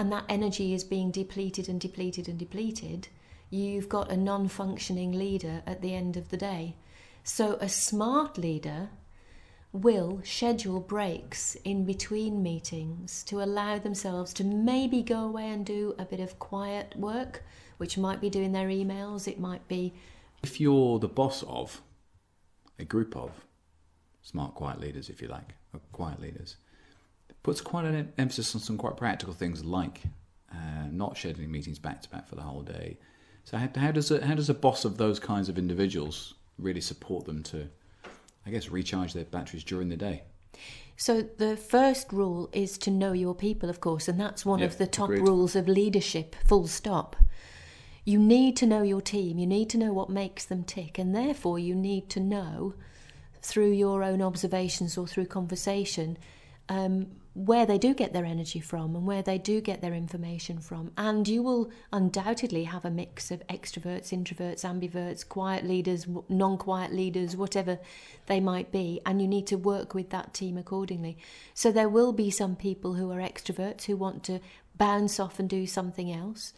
and 0.01 0.11
that 0.11 0.25
energy 0.31 0.73
is 0.73 0.83
being 0.83 1.11
depleted 1.11 1.69
and 1.69 1.79
depleted 1.79 2.27
and 2.27 2.39
depleted, 2.39 3.09
you've 3.51 3.91
got 3.91 4.11
a 4.11 4.17
non 4.17 4.49
functioning 4.49 5.13
leader 5.13 5.63
at 5.67 5.83
the 5.83 5.95
end 5.95 6.17
of 6.17 6.31
the 6.31 6.39
day. 6.39 6.75
So, 7.23 7.59
a 7.61 7.69
smart 7.69 8.39
leader 8.39 8.89
will 9.75 10.23
schedule 10.25 10.81
breaks 10.81 11.55
in 11.65 11.85
between 11.85 12.43
meetings 12.43 13.23
to 13.25 13.43
allow 13.43 13.79
themselves 13.79 14.33
to 14.33 14.43
maybe 14.43 15.03
go 15.03 15.25
away 15.25 15.51
and 15.51 15.67
do 15.67 15.95
a 15.99 16.07
bit 16.07 16.21
of 16.21 16.39
quiet 16.39 16.97
work, 16.97 17.45
which 17.77 17.99
might 17.99 18.23
be 18.23 18.31
doing 18.31 18.53
their 18.53 18.69
emails, 18.69 19.29
it 19.29 19.39
might 19.39 19.69
be. 19.69 19.93
If 20.43 20.63
you're 20.63 20.99
the 20.99 21.09
boss 21.09 21.45
of 21.47 21.83
a 22.79 22.87
group 22.87 23.15
of 23.15 23.33
smart, 24.23 24.55
quiet 24.55 24.81
leaders, 24.81 25.11
if 25.11 25.21
you 25.21 25.29
like, 25.29 25.53
or 25.75 25.81
quiet 25.93 26.23
leaders, 26.23 26.57
puts 27.43 27.61
quite 27.61 27.85
an 27.85 28.13
emphasis 28.19 28.55
on 28.55 28.61
some 28.61 28.77
quite 28.77 28.97
practical 28.97 29.35
things 29.35 29.65
like 29.65 30.03
uh, 30.53 30.87
not 30.91 31.15
scheduling 31.15 31.49
meetings 31.49 31.79
back 31.79 32.03
to 32.03 32.11
back 32.11 32.29
for 32.29 32.35
the 32.35 32.43
whole 32.43 32.63
day, 32.63 32.99
so 33.45 33.57
how, 33.57 33.69
how 33.77 33.91
does 33.91 34.11
a, 34.11 34.25
how 34.25 34.35
does 34.35 34.49
a 34.49 34.55
boss 34.55 34.85
of 34.85 34.97
those 34.97 35.19
kinds 35.19 35.49
of 35.49 35.59
individuals 35.59 36.35
really 36.59 36.81
support 36.81 37.25
them 37.25 37.43
to, 37.45 37.69
I 38.47 38.51
guess, 38.51 38.69
recharge 38.69 39.13
their 39.13 39.25
batteries 39.25 39.65
during 39.65 39.89
the 39.89 39.97
day? 39.97 40.23
So 40.97 41.23
the 41.23 41.57
first 41.57 42.13
rule 42.13 42.51
is 42.53 42.77
to 42.79 42.91
know 42.91 43.13
your 43.13 43.35
people, 43.35 43.71
of 43.71 43.81
course, 43.81 44.07
and 44.07 44.21
that's 44.21 44.45
one 44.45 44.63
of 44.63 44.79
the 44.79 44.87
top 44.87 45.09
agreed. 45.09 45.27
rules 45.27 45.57
of 45.57 45.67
leadership. 45.67 46.37
Full 46.47 46.67
stop. 46.67 47.17
You 48.05 48.19
need 48.19 48.57
to 48.59 48.67
know 48.67 48.83
your 48.83 49.01
team. 49.01 49.39
You 49.39 49.47
need 49.47 49.71
to 49.71 49.79
know 49.79 49.93
what 49.93 50.11
makes 50.11 50.45
them 50.45 50.63
tick, 50.63 50.99
and 50.99 51.15
therefore 51.15 51.59
you 51.59 51.75
need 51.75 52.11
to 52.11 52.21
know 52.21 52.75
through 53.43 53.71
your 53.71 54.05
own 54.05 54.21
observations 54.21 54.99
or 54.99 55.07
through 55.07 55.27
conversation 55.27 56.19
um, 56.69 57.07
where 57.35 57.65
they 57.65 57.79
do 57.79 57.95
get 57.95 58.13
their 58.13 58.25
energy 58.25 58.59
from 58.59 58.97
and 58.97 59.07
where 59.07 59.23
they 59.23 59.39
do 59.39 59.61
get 59.61 59.81
their 59.81 59.95
information 59.95 60.59
from. 60.59 60.91
And 60.97 61.29
you 61.29 61.43
will 61.43 61.71
undoubtedly 61.93 62.65
have 62.65 62.85
a 62.85 62.91
mix 62.91 63.31
of 63.31 63.47
extroverts, 63.47 64.11
introverts, 64.11 64.65
ambiverts, 64.65 65.29
quiet 65.29 65.65
leaders, 65.65 66.07
non 66.29 66.59
quiet 66.59 66.93
leaders, 66.93 67.37
whatever 67.37 67.79
they 68.27 68.41
might 68.41 68.73
be. 68.73 69.01
And 69.07 69.23
you 69.23 69.29
need 69.29 69.47
to 69.49 69.57
work 69.57 69.95
with 69.95 70.11
that 70.11 70.35
team 70.35 70.59
accordingly. 70.59 71.19
So 71.55 71.71
there 71.71 71.89
will 71.89 72.13
be 72.13 72.31
some 72.31 72.57
people 72.57 72.95
who 72.95 73.13
are 73.13 73.21
extroverts 73.21 73.85
who 73.85 73.97
want 73.97 74.25
to 74.25 74.41
bounce 74.77 75.21
off 75.21 75.39
and 75.39 75.49
do 75.49 75.67
something 75.67 76.13
else 76.13 76.53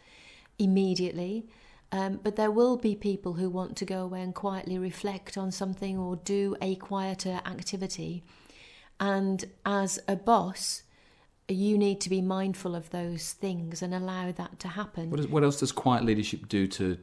immediately. 0.59 1.47
Um, 1.91 2.21
but 2.23 2.37
there 2.37 2.51
will 2.51 2.79
be 2.79 2.95
people 2.95 3.35
who 3.35 3.51
want 3.51 3.77
to 3.77 3.85
go 3.85 4.01
away 4.01 4.23
and 4.23 4.35
quietly 4.35 4.79
reflect 4.79 5.37
on 5.37 5.53
something 5.53 5.99
or 5.99 6.17
do 6.17 6.57
a 6.63 6.77
quieter 6.77 7.43
activity 7.45 8.25
and 9.03 9.45
as 9.67 9.99
a 10.07 10.15
boss, 10.15 10.85
you 11.49 11.77
need 11.77 12.01
to 12.03 12.09
be 12.09 12.23
mindful 12.23 12.77
of 12.77 12.89
those 12.91 13.33
things 13.33 13.83
and 13.83 13.93
allow 13.93 14.31
that 14.31 14.61
to 14.61 14.69
happen. 14.69 15.11
What, 15.11 15.19
is, 15.19 15.27
what 15.27 15.43
else 15.43 15.59
does 15.59 15.73
quiet 15.73 16.05
leadership 16.05 16.49
do 16.49 16.69
to, 16.69 16.97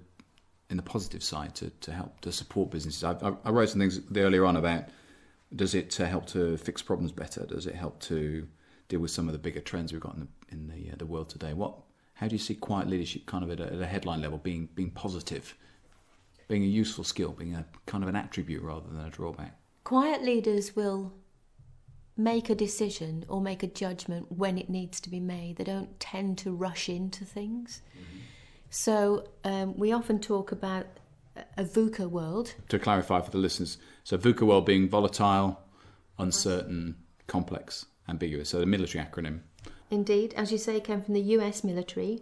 in 0.70 0.77
the 0.77 0.84
positive 0.84 1.22
side, 1.22 1.56
to, 1.56 1.70
to 1.70 1.91
help 1.91 2.22
to 2.22 2.32
support 2.32 2.72
businesses? 2.72 3.03
I, 3.03 3.12
I, 3.22 3.34
I 3.44 3.50
wrote 3.50 3.68
some 3.68 3.82
things 3.82 4.00
earlier 4.15 4.46
on 4.46 4.56
about 4.56 4.86
does 5.53 5.75
it 5.75 6.00
uh, 6.00 6.06
help 6.06 6.25
to 6.27 6.56
fix 6.56 6.82
problems 6.82 7.12
better? 7.12 7.46
Does 7.46 7.68
it 7.68 7.75
help 7.75 8.00
to 8.03 8.48
deal 8.88 9.01
with 9.01 9.12
some 9.12 9.27
of 9.27 9.34
the 9.34 9.39
bigger 9.39 9.60
trends 9.60 9.91
we've 9.91 10.01
got 10.01 10.13
in 10.13 10.22
the 10.22 10.27
in 10.51 10.68
the, 10.68 10.94
uh, 10.94 10.96
the 10.98 11.06
world 11.06 11.29
today? 11.29 11.51
What 11.51 11.75
how 12.13 12.29
do 12.29 12.36
you 12.36 12.39
see 12.39 12.56
quiet 12.56 12.88
leadership 12.88 13.25
kind 13.25 13.44
of 13.44 13.51
at 13.51 13.60
a, 13.60 13.74
at 13.74 13.82
a 13.82 13.86
headline 13.86 14.22
level 14.22 14.38
being 14.38 14.70
being 14.74 14.91
positive, 14.91 15.53
being 16.48 16.63
a 16.63 16.68
useful 16.68 17.03
skill, 17.03 17.32
being 17.32 17.56
a 17.56 17.65
kind 17.88 18.06
of 18.06 18.10
an 18.10 18.15
attribute 18.15 18.63
rather 18.63 18.88
than 18.88 19.06
a 19.06 19.10
drawback? 19.10 19.60
Quiet 19.84 20.24
leaders 20.24 20.77
will 20.77 21.12
make 22.19 22.49
a 22.49 22.55
decision 22.55 23.25
or 23.29 23.41
make 23.41 23.63
a 23.63 23.67
judgment 23.67 24.31
when 24.31 24.57
it 24.57 24.69
needs 24.69 24.99
to 24.99 25.09
be 25.09 25.19
made. 25.19 25.55
They 25.55 25.63
don't 25.63 25.99
tend 25.99 26.38
to 26.39 26.51
rush 26.51 26.89
into 26.89 27.23
things. 27.23 27.81
Mm-hmm. 27.93 28.19
So 28.69 29.29
um, 29.43 29.77
we 29.77 29.91
often 29.91 30.19
talk 30.19 30.51
about 30.51 30.85
a 31.57 31.63
VUCA 31.63 32.09
world. 32.09 32.53
To 32.67 32.77
clarify 32.77 33.21
for 33.21 33.31
the 33.31 33.38
listeners, 33.38 33.77
so 34.03 34.17
VUCA 34.17 34.45
world 34.45 34.65
being 34.65 34.89
volatile, 34.89 35.59
uncertain, 36.17 36.95
complex, 37.27 37.85
ambiguous. 38.07 38.49
So 38.49 38.59
the 38.59 38.65
military 38.65 39.03
acronym. 39.03 39.39
Indeed, 39.89 40.33
as 40.35 40.51
you 40.51 40.57
say, 40.57 40.79
came 40.79 41.01
from 41.01 41.13
the 41.13 41.21
US 41.21 41.63
military 41.63 42.21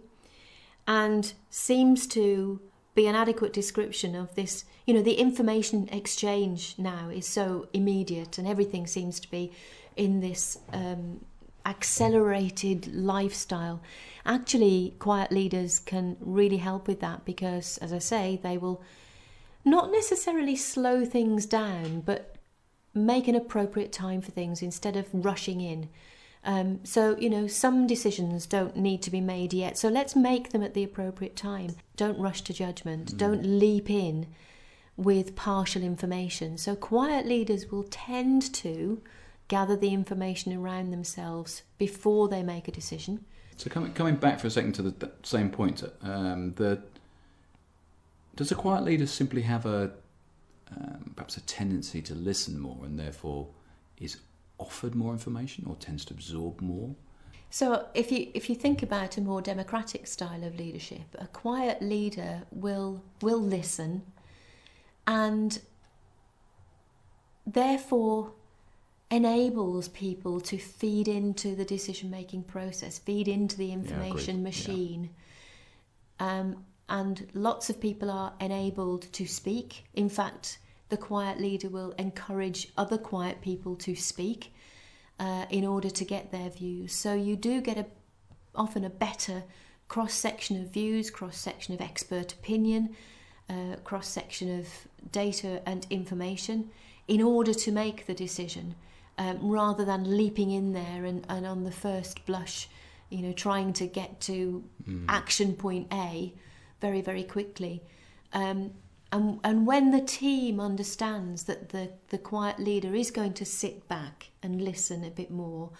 and 0.86 1.32
seems 1.50 2.06
to 2.08 2.60
be 2.94 3.06
an 3.06 3.14
adequate 3.14 3.52
description 3.52 4.14
of 4.14 4.34
this. 4.34 4.64
You 4.86 4.94
know, 4.94 5.02
the 5.02 5.14
information 5.14 5.88
exchange 5.92 6.76
now 6.78 7.10
is 7.10 7.28
so 7.28 7.68
immediate 7.72 8.38
and 8.38 8.46
everything 8.46 8.86
seems 8.86 9.20
to 9.20 9.30
be 9.30 9.52
in 9.98 10.20
this 10.20 10.58
um, 10.72 11.24
accelerated 11.66 12.92
lifestyle. 12.94 13.80
Actually, 14.24 14.94
quiet 14.98 15.30
leaders 15.30 15.78
can 15.78 16.16
really 16.20 16.56
help 16.56 16.88
with 16.88 17.00
that 17.00 17.24
because, 17.24 17.78
as 17.78 17.92
I 17.92 17.98
say, 17.98 18.40
they 18.42 18.56
will 18.56 18.82
not 19.64 19.90
necessarily 19.90 20.56
slow 20.56 21.04
things 21.04 21.44
down, 21.44 22.00
but 22.00 22.36
make 22.94 23.28
an 23.28 23.34
appropriate 23.34 23.92
time 23.92 24.20
for 24.20 24.30
things 24.30 24.62
instead 24.62 24.96
of 24.96 25.08
rushing 25.12 25.60
in. 25.60 25.88
Um, 26.44 26.80
so, 26.84 27.16
you 27.18 27.28
know, 27.28 27.46
some 27.46 27.86
decisions 27.86 28.46
don't 28.46 28.76
need 28.76 29.02
to 29.02 29.10
be 29.10 29.20
made 29.20 29.52
yet. 29.52 29.76
So 29.76 29.88
let's 29.88 30.16
make 30.16 30.50
them 30.50 30.62
at 30.62 30.74
the 30.74 30.84
appropriate 30.84 31.36
time. 31.36 31.76
Don't 31.96 32.18
rush 32.18 32.42
to 32.42 32.52
judgment. 32.52 33.12
Mm. 33.12 33.18
Don't 33.18 33.42
leap 33.44 33.90
in 33.90 34.26
with 34.96 35.36
partial 35.36 35.82
information. 35.82 36.56
So, 36.56 36.74
quiet 36.74 37.26
leaders 37.26 37.70
will 37.70 37.84
tend 37.90 38.54
to 38.54 39.02
gather 39.48 39.76
the 39.76 39.92
information 39.92 40.52
around 40.52 40.90
themselves 40.90 41.62
before 41.78 42.28
they 42.28 42.42
make 42.42 42.68
a 42.68 42.72
decision. 42.72 43.24
So 43.56 43.68
coming 43.70 43.92
coming 43.92 44.16
back 44.16 44.38
for 44.38 44.46
a 44.46 44.50
second 44.50 44.74
to 44.74 44.82
the, 44.82 45.10
same 45.22 45.50
point, 45.50 45.82
um, 46.02 46.54
the 46.54 46.80
does 48.36 48.52
a 48.52 48.54
quiet 48.54 48.84
leader 48.84 49.06
simply 49.06 49.42
have 49.42 49.66
a 49.66 49.90
um, 50.70 51.12
perhaps 51.16 51.36
a 51.36 51.40
tendency 51.40 52.00
to 52.02 52.14
listen 52.14 52.58
more 52.58 52.78
and 52.84 52.98
therefore 52.98 53.48
is 53.98 54.18
offered 54.58 54.94
more 54.94 55.12
information 55.12 55.64
or 55.68 55.74
tends 55.76 56.04
to 56.04 56.14
absorb 56.14 56.60
more? 56.60 56.94
So 57.50 57.86
if 57.94 58.12
you 58.12 58.28
if 58.34 58.48
you 58.48 58.54
think 58.54 58.82
about 58.82 59.16
a 59.16 59.20
more 59.20 59.40
democratic 59.40 60.06
style 60.06 60.44
of 60.44 60.56
leadership, 60.56 61.16
a 61.18 61.26
quiet 61.26 61.82
leader 61.82 62.42
will 62.52 63.02
will 63.22 63.40
listen 63.40 64.02
and 65.06 65.58
therefore 67.46 68.32
enables 69.10 69.88
people 69.88 70.40
to 70.40 70.58
feed 70.58 71.08
into 71.08 71.54
the 71.54 71.64
decision 71.64 72.10
making 72.10 72.42
process, 72.42 72.98
feed 72.98 73.26
into 73.28 73.56
the 73.56 73.72
information 73.72 74.36
yeah, 74.36 74.42
machine. 74.42 75.10
Yeah. 76.20 76.40
Um, 76.40 76.64
and 76.88 77.26
lots 77.34 77.70
of 77.70 77.80
people 77.80 78.10
are 78.10 78.32
enabled 78.40 79.12
to 79.12 79.26
speak. 79.26 79.84
In 79.94 80.08
fact, 80.08 80.58
the 80.88 80.96
quiet 80.96 81.38
leader 81.40 81.68
will 81.68 81.92
encourage 81.92 82.68
other 82.76 82.98
quiet 82.98 83.40
people 83.40 83.76
to 83.76 83.94
speak 83.94 84.52
uh, 85.20 85.46
in 85.50 85.66
order 85.66 85.90
to 85.90 86.04
get 86.04 86.30
their 86.32 86.50
views. 86.50 86.92
So 86.92 87.14
you 87.14 87.36
do 87.36 87.60
get 87.60 87.78
a 87.78 87.86
often 88.54 88.84
a 88.84 88.90
better 88.90 89.44
cross 89.88 90.12
section 90.12 90.60
of 90.60 90.68
views, 90.68 91.10
cross 91.10 91.38
section 91.38 91.74
of 91.74 91.80
expert 91.80 92.32
opinion, 92.32 92.94
uh, 93.48 93.76
cross 93.84 94.08
section 94.08 94.58
of 94.58 94.66
data 95.12 95.62
and 95.66 95.86
information 95.90 96.70
in 97.06 97.22
order 97.22 97.54
to 97.54 97.72
make 97.72 98.06
the 98.06 98.14
decision, 98.14 98.74
um, 99.18 99.50
rather 99.50 99.84
than 99.84 100.16
leaping 100.16 100.50
in 100.50 100.72
there 100.72 101.04
and, 101.04 101.26
and 101.28 101.46
on 101.46 101.64
the 101.64 101.72
first 101.72 102.24
blush, 102.26 102.68
you 103.10 103.22
know, 103.22 103.32
trying 103.32 103.72
to 103.74 103.86
get 103.86 104.20
to 104.22 104.64
mm. 104.88 105.04
action 105.08 105.54
point 105.54 105.88
A 105.92 106.32
very 106.80 107.02
very 107.02 107.24
quickly. 107.24 107.82
Um, 108.32 108.72
and, 109.10 109.40
and 109.42 109.66
when 109.66 109.90
the 109.90 110.02
team 110.02 110.60
understands 110.60 111.44
that 111.44 111.70
the, 111.70 111.90
the 112.08 112.18
quiet 112.18 112.58
leader 112.58 112.94
is 112.94 113.10
going 113.10 113.32
to 113.34 113.44
sit 113.44 113.88
back 113.88 114.28
and 114.42 114.60
listen 114.60 115.02
a 115.02 115.10
bit 115.10 115.30
more, 115.30 115.70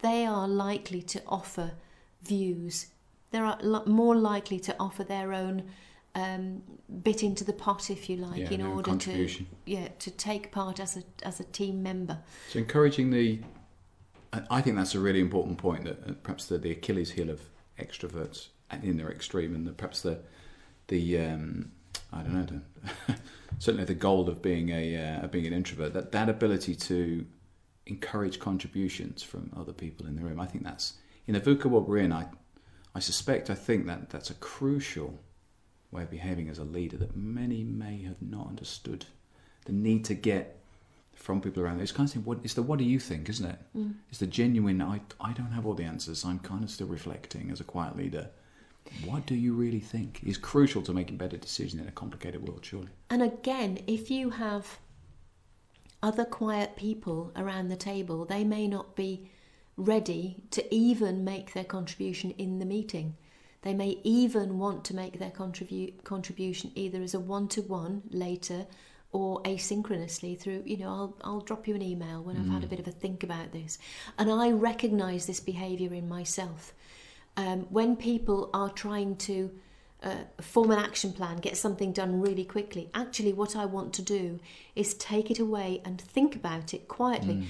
they 0.00 0.24
are 0.24 0.46
likely 0.46 1.02
to 1.02 1.22
offer 1.26 1.72
views. 2.22 2.86
They 3.30 3.38
are 3.38 3.58
more 3.86 4.14
likely 4.14 4.60
to 4.60 4.76
offer 4.78 5.02
their 5.02 5.32
own 5.32 5.64
um, 6.18 6.62
bit 7.02 7.22
into 7.22 7.44
the 7.44 7.52
pot, 7.52 7.90
if 7.90 8.10
you 8.10 8.16
like, 8.16 8.40
yeah, 8.40 8.50
in 8.50 8.62
order 8.62 8.96
to 8.96 9.28
yeah 9.66 9.88
to 9.98 10.10
take 10.10 10.52
part 10.52 10.80
as 10.80 10.96
a 10.96 11.02
as 11.22 11.40
a 11.40 11.44
team 11.44 11.82
member. 11.82 12.18
So 12.50 12.58
encouraging 12.58 13.10
the, 13.10 13.40
I 14.50 14.60
think 14.60 14.76
that's 14.76 14.94
a 14.94 15.00
really 15.00 15.20
important 15.20 15.58
point 15.58 15.84
that 15.84 15.98
uh, 16.06 16.12
perhaps 16.22 16.46
the, 16.46 16.58
the 16.58 16.72
Achilles 16.72 17.12
heel 17.12 17.30
of 17.30 17.40
extroverts 17.78 18.48
in 18.82 18.96
their 18.96 19.10
extreme, 19.10 19.54
and 19.54 19.66
the, 19.66 19.72
perhaps 19.72 20.02
the 20.02 20.20
the 20.88 21.18
um, 21.18 21.72
I 22.12 22.22
don't 22.22 22.34
know, 22.34 22.44
the, 23.06 23.16
certainly 23.58 23.84
the 23.84 23.94
goal 23.94 24.28
of 24.28 24.42
being 24.42 24.70
a 24.70 25.20
uh, 25.22 25.26
being 25.28 25.46
an 25.46 25.52
introvert. 25.52 25.92
That 25.92 26.12
that 26.12 26.28
ability 26.28 26.74
to 26.74 27.24
encourage 27.86 28.38
contributions 28.38 29.22
from 29.22 29.50
other 29.56 29.72
people 29.72 30.06
in 30.06 30.16
the 30.16 30.22
room. 30.22 30.40
I 30.40 30.46
think 30.46 30.64
that's 30.64 30.94
in 31.26 31.34
the 31.34 31.40
VUCA 31.40 31.66
world 31.66 31.88
we're 31.88 31.98
in. 31.98 32.12
I 32.12 32.26
I 32.94 33.00
suspect 33.00 33.50
I 33.50 33.54
think 33.54 33.86
that 33.86 34.10
that's 34.10 34.30
a 34.30 34.34
crucial 34.34 35.18
way 35.90 36.02
of 36.02 36.10
behaving 36.10 36.48
as 36.48 36.58
a 36.58 36.64
leader 36.64 36.96
that 36.98 37.16
many 37.16 37.64
may 37.64 38.02
have 38.02 38.20
not 38.20 38.48
understood. 38.48 39.06
The 39.64 39.72
need 39.72 40.04
to 40.06 40.14
get 40.14 40.58
from 41.14 41.40
people 41.40 41.62
around. 41.62 41.80
It's 41.80 41.92
kind 41.92 42.06
of 42.08 42.12
saying, 42.12 42.24
what, 42.24 42.38
it's 42.44 42.54
the 42.54 42.62
what 42.62 42.78
do 42.78 42.84
you 42.84 43.00
think, 43.00 43.28
isn't 43.28 43.46
it? 43.46 43.58
Mm. 43.76 43.94
It's 44.08 44.18
the 44.18 44.26
genuine. 44.26 44.80
I 44.80 45.00
I 45.20 45.32
don't 45.32 45.52
have 45.52 45.66
all 45.66 45.74
the 45.74 45.84
answers. 45.84 46.24
I'm 46.24 46.38
kind 46.38 46.62
of 46.64 46.70
still 46.70 46.86
reflecting 46.86 47.50
as 47.50 47.60
a 47.60 47.64
quiet 47.64 47.96
leader 47.96 48.30
what 49.04 49.26
do 49.26 49.34
you 49.34 49.54
really 49.54 49.80
think 49.80 50.20
is 50.24 50.38
crucial 50.38 50.82
to 50.82 50.92
making 50.92 51.16
better 51.16 51.36
decisions 51.36 51.80
in 51.80 51.88
a 51.88 51.92
complicated 51.92 52.46
world, 52.46 52.64
surely? 52.64 52.88
And 53.10 53.22
again, 53.22 53.78
if 53.86 54.10
you 54.10 54.30
have 54.30 54.78
other 56.02 56.24
quiet 56.24 56.76
people 56.76 57.32
around 57.36 57.68
the 57.68 57.76
table, 57.76 58.24
they 58.24 58.44
may 58.44 58.66
not 58.66 58.96
be 58.96 59.30
ready 59.76 60.42
to 60.50 60.74
even 60.74 61.24
make 61.24 61.52
their 61.52 61.64
contribution 61.64 62.32
in 62.32 62.58
the 62.58 62.64
meeting. 62.64 63.16
They 63.62 63.74
may 63.74 63.98
even 64.04 64.58
want 64.58 64.84
to 64.86 64.96
make 64.96 65.18
their 65.18 65.30
contribu- 65.30 66.02
contribution 66.04 66.70
either 66.74 67.02
as 67.02 67.14
a 67.14 67.20
one 67.20 67.48
to 67.48 67.62
one 67.62 68.02
later 68.10 68.66
or 69.10 69.42
asynchronously 69.42 70.38
through, 70.38 70.62
you 70.66 70.76
know, 70.76 70.88
I'll, 70.88 71.16
I'll 71.24 71.40
drop 71.40 71.66
you 71.66 71.74
an 71.74 71.82
email 71.82 72.22
when 72.22 72.36
mm. 72.36 72.40
I've 72.40 72.52
had 72.52 72.62
a 72.62 72.66
mm. 72.66 72.70
bit 72.70 72.78
of 72.80 72.86
a 72.86 72.92
think 72.92 73.22
about 73.22 73.52
this. 73.52 73.78
And 74.18 74.30
I 74.30 74.50
recognize 74.50 75.26
this 75.26 75.40
behavior 75.40 75.94
in 75.94 76.08
myself 76.08 76.74
um, 77.38 77.66
when 77.70 77.94
people 77.94 78.50
are 78.52 78.68
trying 78.68 79.14
to 79.16 79.50
uh, 80.02 80.16
form 80.40 80.72
an 80.72 80.78
action 80.80 81.12
plan, 81.12 81.36
get 81.36 81.56
something 81.56 81.92
done 81.92 82.20
really 82.20 82.44
quickly, 82.44 82.90
actually, 82.94 83.32
what 83.32 83.54
I 83.54 83.64
want 83.64 83.92
to 83.94 84.02
do 84.02 84.40
is 84.74 84.94
take 84.94 85.30
it 85.30 85.38
away 85.38 85.80
and 85.84 86.00
think 86.00 86.34
about 86.34 86.74
it 86.74 86.88
quietly. 86.88 87.34
Mm. 87.34 87.46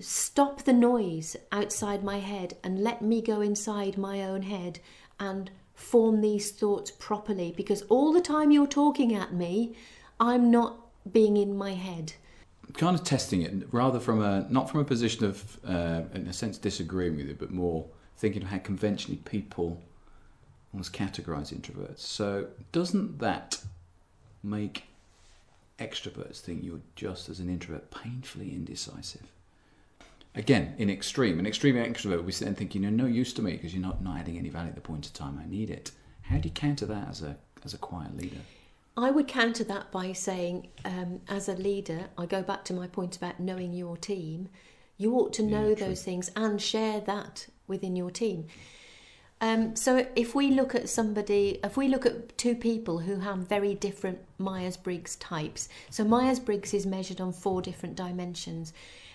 Stop 0.00 0.62
the 0.62 0.72
noise 0.72 1.36
outside 1.50 2.04
my 2.04 2.18
head 2.18 2.56
and 2.62 2.82
let 2.82 3.02
me 3.02 3.22
go 3.22 3.40
inside 3.40 3.96
my 3.96 4.22
own 4.22 4.42
head 4.42 4.80
and 5.30 5.50
form 5.74 6.20
these 6.20 6.50
thoughts 6.50 6.90
properly 6.90 7.52
because 7.56 7.82
all 7.82 8.12
the 8.12 8.20
time 8.20 8.50
you're 8.50 8.66
talking 8.66 9.14
at 9.14 9.32
me, 9.32 9.74
I'm 10.20 10.50
not 10.50 10.78
being 11.10 11.36
in 11.36 11.56
my 11.56 11.72
head 11.72 12.12
kind 12.74 12.98
of 12.98 13.04
testing 13.04 13.42
it 13.42 13.52
rather 13.70 14.00
from 14.00 14.22
a 14.22 14.46
not 14.48 14.70
from 14.70 14.80
a 14.80 14.84
position 14.84 15.26
of 15.26 15.58
uh, 15.66 16.02
in 16.14 16.26
a 16.26 16.32
sense 16.32 16.56
disagreeing 16.56 17.16
with 17.16 17.26
you 17.26 17.34
but 17.34 17.50
more 17.50 17.84
thinking 18.16 18.40
of 18.40 18.48
how 18.48 18.56
conventionally 18.58 19.20
people 19.24 19.82
almost 20.72 20.92
categorize 20.92 21.52
introverts. 21.52 21.98
So, 21.98 22.46
doesn't 22.70 23.18
that 23.18 23.60
make 24.42 24.84
extroverts 25.78 26.40
think 26.40 26.62
you're 26.62 26.80
just 26.96 27.28
as 27.28 27.40
an 27.40 27.48
introvert 27.48 27.90
painfully 27.90 28.50
indecisive? 28.50 29.32
Again, 30.34 30.74
in 30.78 30.88
extreme, 30.88 31.38
an 31.38 31.46
extreme 31.46 31.76
extrovert 31.76 32.16
will 32.16 32.22
be 32.22 32.32
then 32.32 32.54
thinking 32.54 32.82
you're 32.82 32.90
no 32.90 33.06
use 33.06 33.34
to 33.34 33.42
me 33.42 33.52
because 33.52 33.74
you're 33.74 33.82
not, 33.82 34.02
not 34.02 34.18
adding 34.18 34.38
any 34.38 34.48
value 34.48 34.70
at 34.70 34.74
the 34.74 34.80
point 34.80 35.06
of 35.06 35.12
time 35.12 35.38
I 35.38 35.48
need 35.48 35.68
it. 35.68 35.90
How 36.22 36.38
do 36.38 36.48
you 36.48 36.54
counter 36.54 36.86
that 36.86 37.08
as 37.08 37.22
a 37.22 37.36
as 37.64 37.74
a 37.74 37.78
quiet 37.78 38.16
leader? 38.16 38.38
I 38.96 39.10
would 39.10 39.28
counter 39.28 39.64
that 39.64 39.90
by 39.90 40.12
saying, 40.12 40.68
um, 40.84 41.20
as 41.28 41.48
a 41.48 41.54
leader, 41.54 42.08
I 42.18 42.26
go 42.26 42.42
back 42.42 42.64
to 42.66 42.74
my 42.74 42.86
point 42.86 43.16
about 43.16 43.40
knowing 43.40 43.72
your 43.72 43.96
team. 43.96 44.48
You 44.98 45.14
ought 45.14 45.32
to 45.34 45.42
know 45.42 45.68
yeah, 45.70 45.86
those 45.86 46.02
things 46.02 46.30
and 46.36 46.60
share 46.60 47.00
that 47.00 47.46
within 47.66 47.96
your 47.96 48.10
team. 48.10 48.46
Um, 49.40 49.74
so 49.74 50.06
if 50.14 50.34
we 50.34 50.50
look 50.50 50.74
at 50.74 50.88
somebody, 50.88 51.58
if 51.64 51.76
we 51.76 51.88
look 51.88 52.06
at 52.06 52.36
two 52.38 52.54
people 52.54 52.98
who 53.00 53.18
have 53.18 53.38
very 53.38 53.74
different 53.74 54.20
Myers-Briggs 54.38 55.16
types, 55.16 55.68
so 55.90 56.04
Myers-Briggs 56.04 56.72
is 56.74 56.86
measured 56.86 57.20
on 57.20 57.32
four 57.32 57.60
different 57.60 57.96
dimensions, 57.96 58.72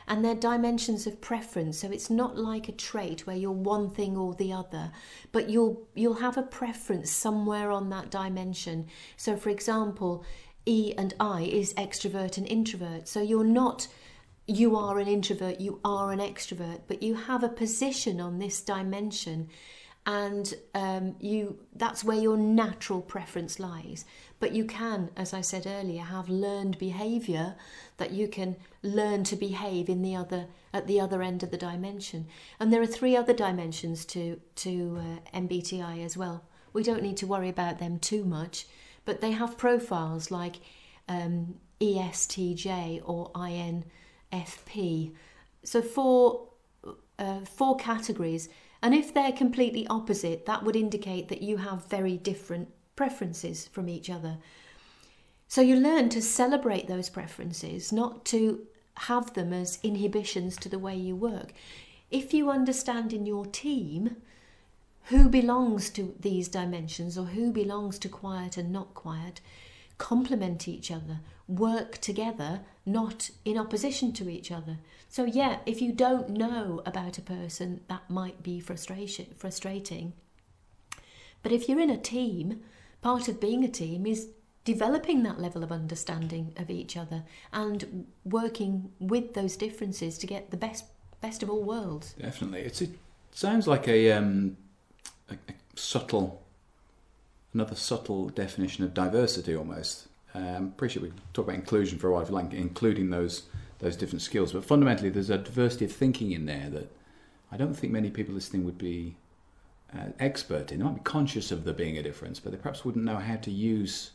and 0.08 0.24
they're 0.24 0.36
dimensions 0.36 1.06
of 1.06 1.20
preference. 1.20 1.80
So 1.80 1.92
it's 1.92 2.10
not 2.10 2.38
like 2.38 2.70
a 2.70 2.72
trait 2.72 3.28
where 3.28 3.36
you're 3.36 3.52
one 3.52 3.90
thing 3.90 4.16
or 4.16 4.34
the 4.34 4.54
other, 4.54 4.92
but 5.32 5.50
you'll 5.50 5.88
you'll 5.96 6.16
have 6.16 6.38
a 6.38 6.44
preference 6.44 7.12
somewhere 7.12 7.72
on 7.72 7.90
that 7.90 8.10
dimension. 8.10 8.88
So 9.18 9.36
for 9.36 9.50
example, 9.50 10.24
E 10.66 10.94
and 10.98 11.14
I 11.20 11.42
is 11.42 11.74
extrovert 11.74 12.38
and 12.38 12.48
introvert. 12.48 13.08
So 13.08 13.22
you're 13.22 13.44
not 13.44 13.88
you 14.50 14.78
are 14.78 14.98
an 14.98 15.10
introvert, 15.10 15.60
you 15.60 15.82
are 15.84 16.14
an 16.14 16.20
extrovert, 16.20 16.80
but 16.88 17.04
you 17.04 17.16
have 17.16 17.44
a 17.44 17.50
position 17.50 18.22
on 18.22 18.40
this 18.40 18.62
dimension 18.62 19.50
and 20.08 20.56
um, 20.74 21.16
you 21.20 21.60
that's 21.76 22.04
where 22.04 22.18
your 22.18 22.38
natural 22.38 23.02
preference 23.02 23.60
lies. 23.60 24.06
But 24.40 24.54
you 24.54 24.66
can 24.66 25.12
as 25.16 25.34
i 25.34 25.42
said 25.42 25.68
earlier 25.68 26.02
have 26.02 26.30
learned 26.30 26.80
behavior 26.80 27.56
that 27.98 28.12
you 28.12 28.28
can 28.28 28.56
learn 28.82 29.24
to 29.26 29.36
behave 29.36 29.90
in 29.90 30.02
the 30.02 30.16
other 30.16 30.48
at 30.74 30.88
the 30.88 31.00
other 31.00 31.22
end 31.22 31.44
of 31.44 31.52
the 31.52 31.58
dimension. 31.58 32.28
And 32.60 32.74
there 32.74 32.82
are 32.82 32.88
three 32.88 33.16
other 33.16 33.34
dimensions 33.34 34.06
to 34.06 34.40
to 34.56 35.00
uh, 35.00 35.38
mbti 35.40 36.04
as 36.04 36.18
well. 36.18 36.44
We 36.74 36.84
don't 36.84 37.04
need 37.04 37.18
to 37.18 37.28
worry 37.28 37.50
about 37.50 37.78
them 37.78 38.00
too 38.00 38.24
much 38.24 38.66
but 39.08 39.22
they 39.22 39.32
have 39.32 39.58
profiles 39.58 40.30
like 40.30 40.58
um, 41.08 41.56
estj 41.80 43.02
or 43.06 43.32
infp 43.34 45.14
So 45.64 45.82
four, 45.82 46.50
uh, 47.18 47.40
four 47.46 47.78
categories. 47.78 48.50
And 48.88 48.96
if 48.96 49.14
they're 49.14 49.34
completely 49.34 49.86
opposite, 49.88 50.46
that 50.46 50.64
would 50.64 50.78
indicate 50.78 51.28
that 51.28 51.42
you 51.42 51.58
have 51.58 51.90
very 51.90 52.16
different 52.16 52.70
preferences 52.96 53.68
from 53.68 53.90
each 53.90 54.10
other. 54.10 54.38
So 55.50 55.60
you 55.60 55.76
learn 55.76 56.08
to 56.08 56.22
celebrate 56.22 56.88
those 56.88 57.10
preferences, 57.10 57.92
not 57.92 58.24
to 58.28 58.66
have 58.96 59.34
them 59.34 59.52
as 59.52 59.80
inhibitions 59.84 60.56
to 60.60 60.70
the 60.70 60.80
way 60.80 60.96
you 60.96 61.18
work. 61.18 61.52
If 62.12 62.34
you 62.34 62.50
understand 62.50 63.12
in 63.12 63.26
your 63.26 63.46
team 63.46 64.16
who 65.08 65.28
belongs 65.28 65.90
to 65.90 66.16
these 66.18 66.48
dimensions 66.48 67.18
or 67.18 67.26
who 67.26 67.52
belongs 67.52 68.00
to 68.00 68.08
quiet 68.08 68.56
and 68.56 68.72
not 68.72 68.94
quiet, 68.94 69.42
complement 69.98 70.66
each 70.66 70.92
other, 70.92 71.20
work 71.46 71.98
together, 71.98 72.62
not 72.88 73.30
in 73.46 73.58
opposition 73.58 74.14
to 74.14 74.30
each 74.30 74.52
other. 74.52 74.78
So 75.10 75.26
yeah, 75.26 75.60
if 75.66 75.82
you 75.82 75.92
don't 75.92 76.30
know 76.30 76.82
about 76.86 77.18
a 77.18 77.22
person, 77.22 77.82
that 77.90 78.10
might 78.10 78.42
be 78.42 78.60
frustration 78.60 79.28
frustrating. 79.38 80.14
But 81.44 81.52
if 81.52 81.70
you're 81.70 81.80
in 81.80 81.90
a 81.90 81.98
team, 81.98 82.62
part 83.02 83.28
of 83.28 83.40
being 83.40 83.64
a 83.64 83.70
team 83.70 84.06
is 84.08 84.30
developing 84.64 85.24
that 85.24 85.40
level 85.40 85.64
of 85.64 85.72
understanding 85.72 86.54
of 86.58 86.70
each 86.70 86.98
other 86.98 87.24
and 87.54 88.06
working 88.26 88.92
with 89.00 89.34
those 89.34 89.56
differences 89.56 90.18
to 90.18 90.28
get 90.28 90.52
the 90.52 90.58
best 90.58 90.86
best 91.22 91.44
of 91.44 91.50
all 91.50 91.64
worlds. 91.64 92.14
Definitely, 92.14 92.62
it's 92.62 92.82
it 92.82 92.92
sounds 93.32 93.68
like 93.68 93.88
a, 93.88 94.12
um, 94.12 94.58
a, 95.30 95.34
a 95.34 95.54
subtle, 95.76 96.42
another 97.54 97.76
subtle 97.76 98.30
definition 98.30 98.84
of 98.84 98.94
diversity 98.94 99.56
almost. 99.56 100.07
Um, 100.38 100.66
appreciate 100.68 101.02
we 101.02 101.12
talk 101.34 101.46
about 101.46 101.56
inclusion 101.56 101.98
for 101.98 102.10
a 102.10 102.14
while, 102.14 102.22
if 102.22 102.30
you 102.30 102.36
like 102.36 102.54
including 102.54 103.10
those 103.10 103.44
those 103.80 103.96
different 103.96 104.22
skills, 104.22 104.54
but 104.54 104.66
fundamentally 104.66 105.10
there's 105.10 105.30
a 105.30 105.38
diversity 105.38 105.86
of 105.86 105.92
thinking 105.92 106.32
in 106.32 106.46
there 106.46 106.70
that 106.70 106.92
I 107.52 107.58
don't 107.58 107.74
think 107.74 107.94
many 107.94 108.10
people 108.10 108.34
listening 108.34 108.66
would 108.66 108.78
be 108.78 109.16
uh, 109.94 110.08
expert 110.20 110.72
in. 110.72 110.80
They 110.80 110.84
might 110.84 110.96
be 110.96 111.02
conscious 111.02 111.52
of 111.52 111.64
there 111.64 111.74
being 111.74 111.98
a 111.98 112.04
difference, 112.04 112.40
but 112.40 112.52
they 112.52 112.58
perhaps 112.58 112.84
wouldn't 112.84 113.06
know 113.06 113.18
how 113.18 113.36
to 113.38 113.52
use 113.52 114.12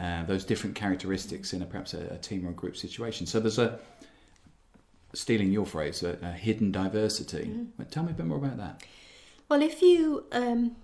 uh, 0.00 0.24
those 0.24 0.44
different 0.44 0.74
characteristics 0.74 1.52
in 1.52 1.62
a, 1.62 1.66
perhaps 1.66 1.94
a, 1.94 2.06
a, 2.14 2.18
team 2.18 2.46
or 2.46 2.50
a 2.50 2.52
group 2.52 2.76
situation. 2.76 3.26
So 3.26 3.40
there's 3.40 3.58
a, 3.58 3.78
stealing 5.12 5.52
your 5.52 5.66
phrase, 5.66 6.02
a, 6.02 6.18
a 6.22 6.32
hidden 6.32 6.70
diversity. 6.72 7.46
Mm-hmm. 7.46 7.84
Tell 7.84 8.02
me 8.02 8.10
a 8.10 8.14
bit 8.14 8.26
more 8.26 8.38
about 8.38 8.58
that. 8.58 8.82
Well, 9.48 9.62
if 9.62 9.80
you, 9.80 10.24
um, 10.32 10.76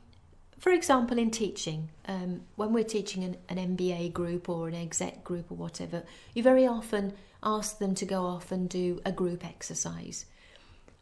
for 0.65 0.73
example, 0.73 1.19
in 1.19 1.31
teaching, 1.31 1.91
um, 2.09 2.41
when 2.57 2.73
we're 2.73 2.85
teaching 2.85 3.23
an, 3.23 3.37
an 3.51 3.77
MBA 3.77 4.15
group 4.15 4.49
or 4.49 4.67
an 4.67 4.75
exec 4.75 5.23
group 5.23 5.53
or 5.53 5.57
whatever, 5.57 6.05
you 6.33 6.43
very 6.43 6.67
often 6.67 7.13
ask 7.43 7.79
them 7.79 7.95
to 7.97 8.07
go 8.07 8.25
off 8.25 8.51
and 8.51 8.67
do 8.67 8.99
a 9.05 9.13
group 9.13 9.45
exercise. 9.45 10.25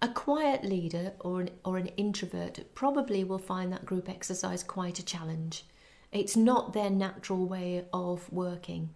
A 0.02 0.08
quiet 0.08 0.64
leader 0.64 1.12
or 1.20 1.42
an, 1.42 1.50
or 1.64 1.78
an 1.78 1.86
introvert 1.96 2.74
probably 2.74 3.22
will 3.22 3.38
find 3.38 3.72
that 3.72 3.86
group 3.86 4.08
exercise 4.08 4.64
quite 4.64 4.98
a 4.98 5.04
challenge. 5.04 5.64
It's 6.10 6.36
not 6.36 6.72
their 6.72 6.90
natural 6.90 7.46
way 7.46 7.84
of 7.92 8.32
working. 8.32 8.90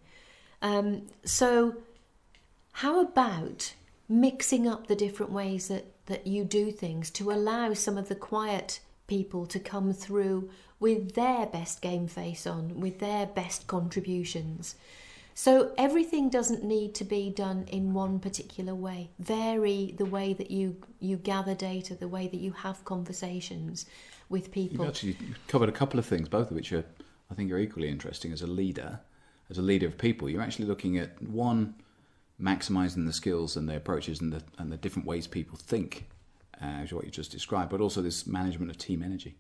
Um, 0.63 1.07
so, 1.25 1.77
how 2.73 3.03
about 3.03 3.73
mixing 4.09 4.67
up 4.67 4.89
the 4.89 4.97
different 4.97 5.31
ways 5.31 5.69
that, 5.69 5.85
that 6.07 6.27
you 6.27 6.43
do 6.43 6.73
things 6.73 7.09
to 7.11 7.31
allow 7.31 7.73
some 7.73 7.97
of 7.97 8.09
the 8.09 8.17
quiet 8.17 8.81
people 9.07 9.47
to 9.47 9.59
come 9.59 9.93
through 9.93 10.51
with 10.81 11.15
their 11.15 11.47
best 11.47 11.81
game 11.81 12.07
face 12.07 12.47
on, 12.47 12.81
with 12.81 12.99
their 12.99 13.27
best 13.27 13.67
contributions? 13.67 14.75
So 15.39 15.73
everything 15.77 16.31
doesn't 16.31 16.65
need 16.65 16.95
to 16.95 17.05
be 17.05 17.29
done 17.29 17.67
in 17.69 17.93
one 17.93 18.21
particular 18.21 18.75
way. 18.75 19.11
Vary 19.19 19.95
the 19.99 20.07
way 20.07 20.33
that 20.33 20.51
you 20.51 20.77
you 20.99 21.19
gather 21.19 21.55
data, 21.55 21.95
the 21.95 22.09
way 22.09 22.27
that 22.27 22.39
you 22.39 22.53
have 22.53 22.87
conversations 22.87 23.85
with 24.31 24.51
people. 24.51 24.79
You've 24.79 24.89
actually 24.89 25.19
covered 25.47 25.69
a 25.69 25.73
couple 25.73 25.99
of 25.99 26.07
things, 26.07 26.31
both 26.31 26.51
of 26.51 26.57
which 26.57 26.73
are 26.73 26.87
I 27.31 27.35
think 27.35 27.53
are 27.53 27.59
equally 27.59 27.91
interesting 27.91 28.33
as 28.33 28.41
a 28.41 28.47
leader, 28.47 29.01
as 29.51 29.59
a 29.59 29.63
leader 29.63 29.87
of 29.87 29.99
people. 29.99 30.31
You're 30.31 30.41
actually 30.41 30.69
looking 30.69 30.97
at 30.97 31.21
one, 31.23 31.75
maximizing 32.41 33.05
the 33.05 33.13
skills 33.13 33.57
and 33.59 33.69
the 33.69 33.77
approaches 33.77 34.23
and 34.23 34.33
the 34.33 34.43
and 34.57 34.73
the 34.73 34.79
different 34.79 35.07
ways 35.07 35.27
people 35.27 35.59
think, 35.59 36.09
uh, 36.63 36.83
is 36.83 36.93
what 36.93 37.05
you 37.05 37.11
just 37.11 37.31
described, 37.31 37.71
but 37.71 37.81
also 37.81 38.03
this 38.03 38.27
management 38.27 38.71
of 38.71 38.79
team 38.79 39.03
energy. 39.03 39.37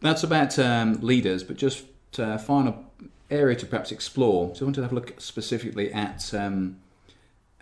That's 0.00 0.22
about 0.22 0.58
um, 0.58 1.00
leaders, 1.00 1.42
but 1.42 1.56
just 1.56 1.84
uh, 2.18 2.38
final 2.38 2.84
area 3.30 3.56
to 3.56 3.66
perhaps 3.66 3.92
explore. 3.92 4.54
So 4.54 4.62
I 4.62 4.64
want 4.64 4.76
to 4.76 4.82
have 4.82 4.92
a 4.92 4.94
look 4.94 5.20
specifically 5.20 5.92
at 5.92 6.32
um, 6.34 6.78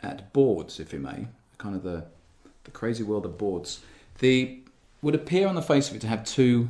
at 0.03 0.33
boards, 0.33 0.79
if 0.79 0.93
you 0.93 0.99
may, 0.99 1.29
kind 1.59 1.75
of 1.75 1.83
the 1.83 2.05
the 2.65 2.71
crazy 2.71 3.03
world 3.03 3.25
of 3.25 3.39
boards. 3.39 3.81
The 4.19 4.61
would 5.03 5.15
appear 5.15 5.47
on 5.47 5.55
the 5.55 5.63
face 5.63 5.91
of 5.91 5.97
it 5.97 6.01
to 6.01 6.09
have 6.09 6.25
two 6.25 6.69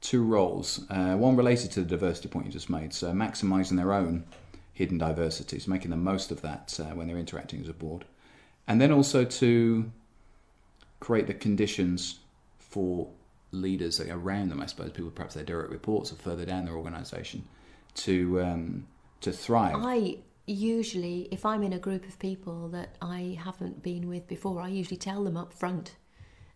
two 0.00 0.22
roles. 0.22 0.84
Uh, 0.90 1.16
one 1.16 1.36
related 1.36 1.70
to 1.72 1.80
the 1.80 1.86
diversity 1.86 2.28
point 2.28 2.46
you 2.46 2.52
just 2.52 2.70
made, 2.70 2.92
so 2.92 3.12
maximising 3.12 3.76
their 3.76 3.92
own 3.92 4.24
hidden 4.72 4.98
diversities, 4.98 5.66
making 5.66 5.90
the 5.90 5.96
most 5.96 6.30
of 6.30 6.40
that 6.42 6.78
uh, 6.80 6.94
when 6.94 7.08
they're 7.08 7.18
interacting 7.18 7.60
as 7.60 7.68
a 7.68 7.72
board, 7.72 8.04
and 8.66 8.80
then 8.80 8.92
also 8.92 9.24
to 9.24 9.90
create 11.00 11.26
the 11.26 11.34
conditions 11.34 12.20
for 12.58 13.08
leaders 13.50 14.00
around 14.00 14.50
them. 14.50 14.60
I 14.60 14.66
suppose 14.66 14.90
people, 14.90 15.10
perhaps 15.10 15.34
their 15.34 15.44
direct 15.44 15.70
reports 15.70 16.12
or 16.12 16.16
further 16.16 16.44
down 16.44 16.64
their 16.64 16.74
organisation, 16.74 17.44
to 17.96 18.40
um, 18.42 18.86
to 19.20 19.32
thrive. 19.32 19.76
I 19.78 20.18
usually, 20.46 21.28
if 21.30 21.44
I'm 21.44 21.62
in 21.62 21.72
a 21.72 21.78
group 21.78 22.06
of 22.06 22.18
people 22.18 22.68
that 22.68 22.96
I 23.02 23.38
haven't 23.42 23.82
been 23.82 24.08
with 24.08 24.26
before, 24.28 24.60
I 24.60 24.68
usually 24.68 24.96
tell 24.96 25.24
them 25.24 25.36
up 25.36 25.52
front. 25.52 25.96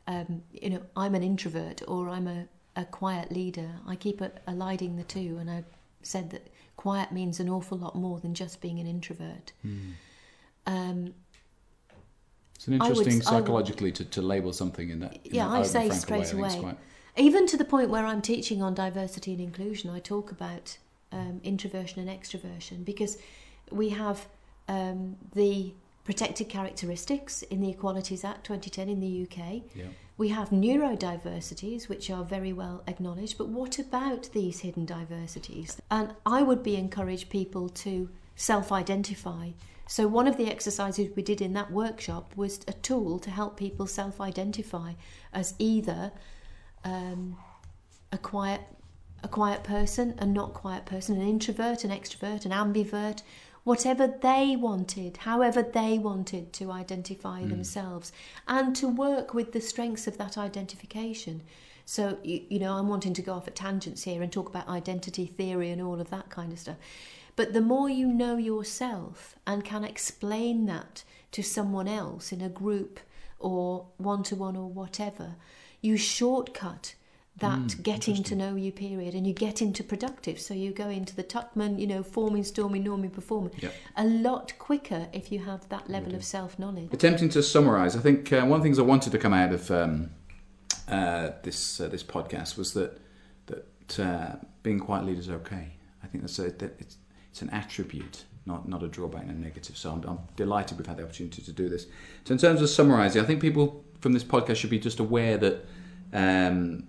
Um, 0.07 0.43
you 0.53 0.71
know, 0.71 0.83
I'm 0.97 1.15
an 1.15 1.23
introvert 1.23 1.83
or 1.87 2.09
I'm 2.09 2.27
a 2.27 2.49
a 2.77 2.85
quiet 2.85 3.31
leader. 3.31 3.71
I 3.87 3.97
keep 3.97 4.23
eliding 4.49 4.97
the 4.97 5.05
two, 5.05 5.37
and 5.39 5.51
I 5.51 5.65
said 6.03 6.31
that 6.31 6.49
quiet 6.77 7.13
means 7.13 7.39
an 7.39 7.49
awful 7.49 7.79
lot 7.79 7.95
more 7.95 8.19
than 8.19 8.35
just 8.35 8.61
being 8.61 8.79
an 8.81 8.87
introvert. 8.87 9.53
Mm. 9.65 9.93
Um, 10.67 11.15
it's 12.63 12.69
an 12.69 12.75
interesting 12.75 13.15
would, 13.15 13.25
psychologically 13.25 13.89
would, 13.89 13.97
to, 13.97 14.05
to 14.05 14.23
label 14.23 14.53
something 14.53 14.89
in 14.91 15.01
that. 15.01 15.19
In 15.25 15.35
yeah, 15.35 15.49
I 15.49 15.65
say 15.65 15.91
straight 15.91 16.33
away. 16.33 16.57
Quite... 16.61 16.77
Even 17.17 17.45
to 17.49 17.57
the 17.57 17.65
point 17.65 17.91
where 17.91 18.07
I'm 18.07 18.23
teaching 18.23 18.63
on 18.63 18.73
diversity 18.73 19.33
and 19.33 19.41
inclusion, 19.41 19.91
I 19.91 19.99
talk 19.99 20.31
about 20.31 20.79
um, 21.11 21.41
introversion 21.43 22.07
and 22.07 22.21
extroversion 22.21 22.85
because 22.85 23.19
we 23.73 23.89
have 23.89 24.29
um, 24.69 25.17
the 25.35 25.75
protected 26.05 26.49
characteristics 26.49 27.43
in 27.43 27.61
the 27.61 27.71
Equalities 27.71 28.23
Act 28.25 28.47
2010 28.47 28.89
in 28.89 29.01
the 29.01 29.23
UK. 29.25 29.63
Yeah. 29.75 29.87
We 30.17 30.29
have 30.29 30.51
neurodiversities, 30.51 31.89
which 31.89 32.11
are 32.11 32.23
very 32.23 32.53
well 32.53 32.85
acknowledged, 32.87 33.39
but 33.39 33.49
what 33.49 33.81
about 33.81 34.31
these 34.33 34.61
hidden 34.61 34.87
diversities? 34.87 35.81
And 35.91 36.15
I 36.25 36.43
would 36.43 36.63
be 36.63 36.77
encourage 36.77 37.29
people 37.29 37.69
to 37.71 38.09
self 38.37 38.73
identify. 38.73 39.51
So, 39.87 40.07
one 40.07 40.27
of 40.27 40.37
the 40.37 40.47
exercises 40.47 41.15
we 41.15 41.23
did 41.23 41.41
in 41.41 41.53
that 41.55 41.71
workshop 41.71 42.37
was 42.37 42.61
a 42.67 42.73
tool 42.73 43.19
to 43.21 43.31
help 43.31 43.57
people 43.57 43.87
self 43.87 44.21
identify 44.21 44.95
as 45.33 45.55
either 45.59 46.13
um, 46.85 47.37
a 48.11 48.19
quiet 48.19 48.63
a 49.25 49.29
quiet 49.29 49.63
person, 49.63 50.15
a 50.19 50.27
not 50.27 50.53
quiet 50.53 50.85
person, 50.85 51.21
an 51.21 51.29
introvert, 51.29 51.85
an 51.85 51.91
extrovert, 51.91 52.45
an 52.45 52.51
ambivert, 52.51 53.23
whatever 53.65 54.13
they 54.21 54.57
wanted, 54.57 55.19
however 55.19 55.63
they 55.63 55.99
wanted 55.99 56.53
to 56.53 56.73
identify 56.73 57.43
mm. 57.43 57.49
themselves, 57.49 58.13
and 58.49 58.75
to 58.75 58.89
work 58.89 59.33
with 59.33 59.53
the 59.53 59.61
strengths 59.61 60.07
of 60.07 60.19
that 60.19 60.37
identification. 60.37 61.43
So, 61.85 62.19
you, 62.25 62.43
you 62.49 62.59
know, 62.59 62.75
I'm 62.75 62.89
wanting 62.89 63.15
to 63.15 63.23
go 63.23 63.35
off 63.35 63.47
at 63.47 63.55
tangents 63.55 64.03
here 64.03 64.23
and 64.23 64.33
talk 64.33 64.49
about 64.49 64.69
identity 64.69 65.27
theory 65.27 65.71
and 65.71 65.81
all 65.81 66.01
of 66.01 66.11
that 66.11 66.31
kind 66.31 66.53
of 66.53 66.59
stuff. 66.59 66.77
But 67.37 67.53
the 67.53 67.61
more 67.61 67.89
you 67.89 68.09
know 68.09 68.37
yourself 68.37 69.37
and 69.47 69.65
can 69.65 69.85
explain 69.85 70.67
that 70.67 71.05
to 71.33 71.43
someone 71.43 71.89
else 71.89 72.33
in 72.33 72.41
a 72.41 72.49
group 72.49 73.01
or 73.39 73.87
one 73.97 74.23
to 74.25 74.37
one 74.37 74.57
or 74.57 74.69
whatever, 74.69 75.37
you 75.81 75.97
shortcut 75.97 76.95
that 77.39 77.59
mm, 77.59 77.83
getting 77.83 78.23
to 78.23 78.37
know 78.37 78.55
you 78.55 78.71
period 78.71 79.15
and 79.15 79.27
you 79.27 79.33
get 79.33 79.63
into 79.63 79.83
productive. 79.83 80.39
So 80.39 80.53
you 80.53 80.71
go 80.71 80.91
into 80.91 81.17
the 81.17 81.25
tuckman 81.25 81.81
you 81.81 81.87
know 81.87 82.03
forming 82.03 82.45
storming 82.45 82.85
norming 82.85 83.13
performing 83.13 83.53
yep. 83.59 83.75
a 83.97 84.05
lot 84.05 84.53
quicker 84.59 85.09
if 85.15 85.33
you 85.33 85.39
have 85.39 85.67
that 85.71 85.89
level 85.89 86.15
of 86.15 86.23
self-knowledge. 86.23 86.93
Attempting 86.93 87.31
to 87.31 87.43
summarize 87.43 87.97
i 87.97 88.01
think 88.01 88.31
uh, 88.33 88.43
one 88.43 88.53
of 88.53 88.59
the 88.59 88.65
things 88.65 88.79
i 88.79 88.83
wanted 88.83 89.13
to 89.13 89.19
come 89.19 89.33
out 89.33 89.53
of 89.53 89.71
um, 89.71 90.11
uh, 90.89 91.31
this 91.43 91.81
uh, 91.81 91.89
this 91.89 92.03
podcast 92.03 92.59
was 92.59 92.75
that 92.75 93.01
that 93.47 93.99
uh, 93.99 94.37
being 94.63 94.79
quiet 94.79 95.05
leader 95.05 95.21
is 95.21 95.31
okay. 95.31 95.73
I 96.03 96.07
think 96.07 96.23
that's 96.23 96.39
a, 96.39 96.51
that 96.51 96.77
it's, 96.79 96.97
it's 97.33 97.43
an 97.43 97.51
attribute 97.51 98.25
not 98.47 98.69
not 98.69 98.83
a 98.85 98.89
drawback 98.89 99.23
and 99.23 99.31
a 99.33 99.35
negative 99.35 99.77
so 99.77 99.91
I'm, 99.91 100.05
I'm 100.09 100.19
delighted 100.37 100.79
we've 100.79 100.87
had 100.87 100.99
the 100.99 101.03
opportunity 101.03 101.43
to 101.43 101.53
do 101.53 101.69
this 101.69 101.87
so 102.25 102.33
in 102.33 102.39
terms 102.39 102.63
of 102.63 102.69
summarizing 102.69 103.21
i 103.21 103.25
think 103.25 103.41
people 103.41 103.85
from 104.01 104.13
this 104.13 104.25
podcast 104.25 104.57
should 104.57 104.71
be 104.71 104.79
just 104.79 105.01
aware 105.01 105.37
that 105.39 105.65
um, 106.13 106.87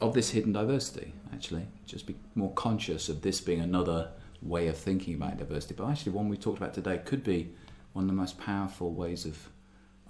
of 0.00 0.14
this 0.14 0.30
hidden 0.30 0.52
diversity, 0.52 1.12
actually. 1.32 1.66
Just 1.86 2.06
be 2.06 2.16
more 2.34 2.52
conscious 2.52 3.08
of 3.08 3.22
this 3.22 3.40
being 3.40 3.60
another 3.60 4.10
way 4.42 4.68
of 4.68 4.76
thinking 4.76 5.14
about 5.14 5.38
diversity. 5.38 5.74
But 5.74 5.88
actually, 5.88 6.12
one 6.12 6.28
we 6.28 6.36
talked 6.36 6.58
about 6.58 6.74
today 6.74 6.98
could 7.04 7.22
be 7.22 7.52
one 7.92 8.04
of 8.04 8.08
the 8.08 8.14
most 8.14 8.38
powerful 8.38 8.92
ways 8.92 9.26
of 9.26 9.48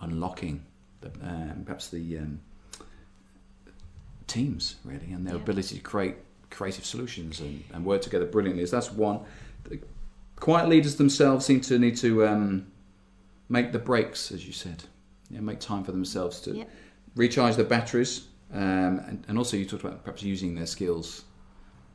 unlocking 0.00 0.64
the, 1.00 1.08
um, 1.22 1.62
perhaps 1.64 1.88
the 1.88 2.18
um, 2.18 2.40
teams, 4.26 4.76
really, 4.84 5.10
and 5.12 5.26
their 5.26 5.34
yeah. 5.34 5.40
ability 5.40 5.76
to 5.76 5.82
create 5.82 6.16
creative 6.50 6.84
solutions 6.84 7.40
and, 7.40 7.62
and, 7.72 7.84
work 7.84 8.02
together 8.02 8.26
brilliantly. 8.26 8.66
So 8.66 8.76
that's 8.76 8.90
one. 8.90 9.20
The 9.64 9.80
quiet 10.36 10.68
leaders 10.68 10.96
themselves 10.96 11.46
seem 11.46 11.60
to 11.62 11.78
need 11.78 11.96
to 11.98 12.26
um, 12.26 12.66
make 13.48 13.72
the 13.72 13.78
breaks, 13.78 14.32
as 14.32 14.46
you 14.46 14.52
said. 14.52 14.84
Yeah, 15.30 15.40
make 15.40 15.60
time 15.60 15.84
for 15.84 15.92
themselves 15.92 16.40
to 16.42 16.66
recharge 17.14 17.56
their 17.56 17.64
batteries 17.64 18.26
um, 18.52 18.98
and, 19.06 19.24
and, 19.28 19.38
also, 19.38 19.56
you 19.56 19.64
talked 19.64 19.84
about 19.84 20.02
perhaps 20.02 20.22
using 20.22 20.54
their 20.54 20.66
skills 20.66 21.24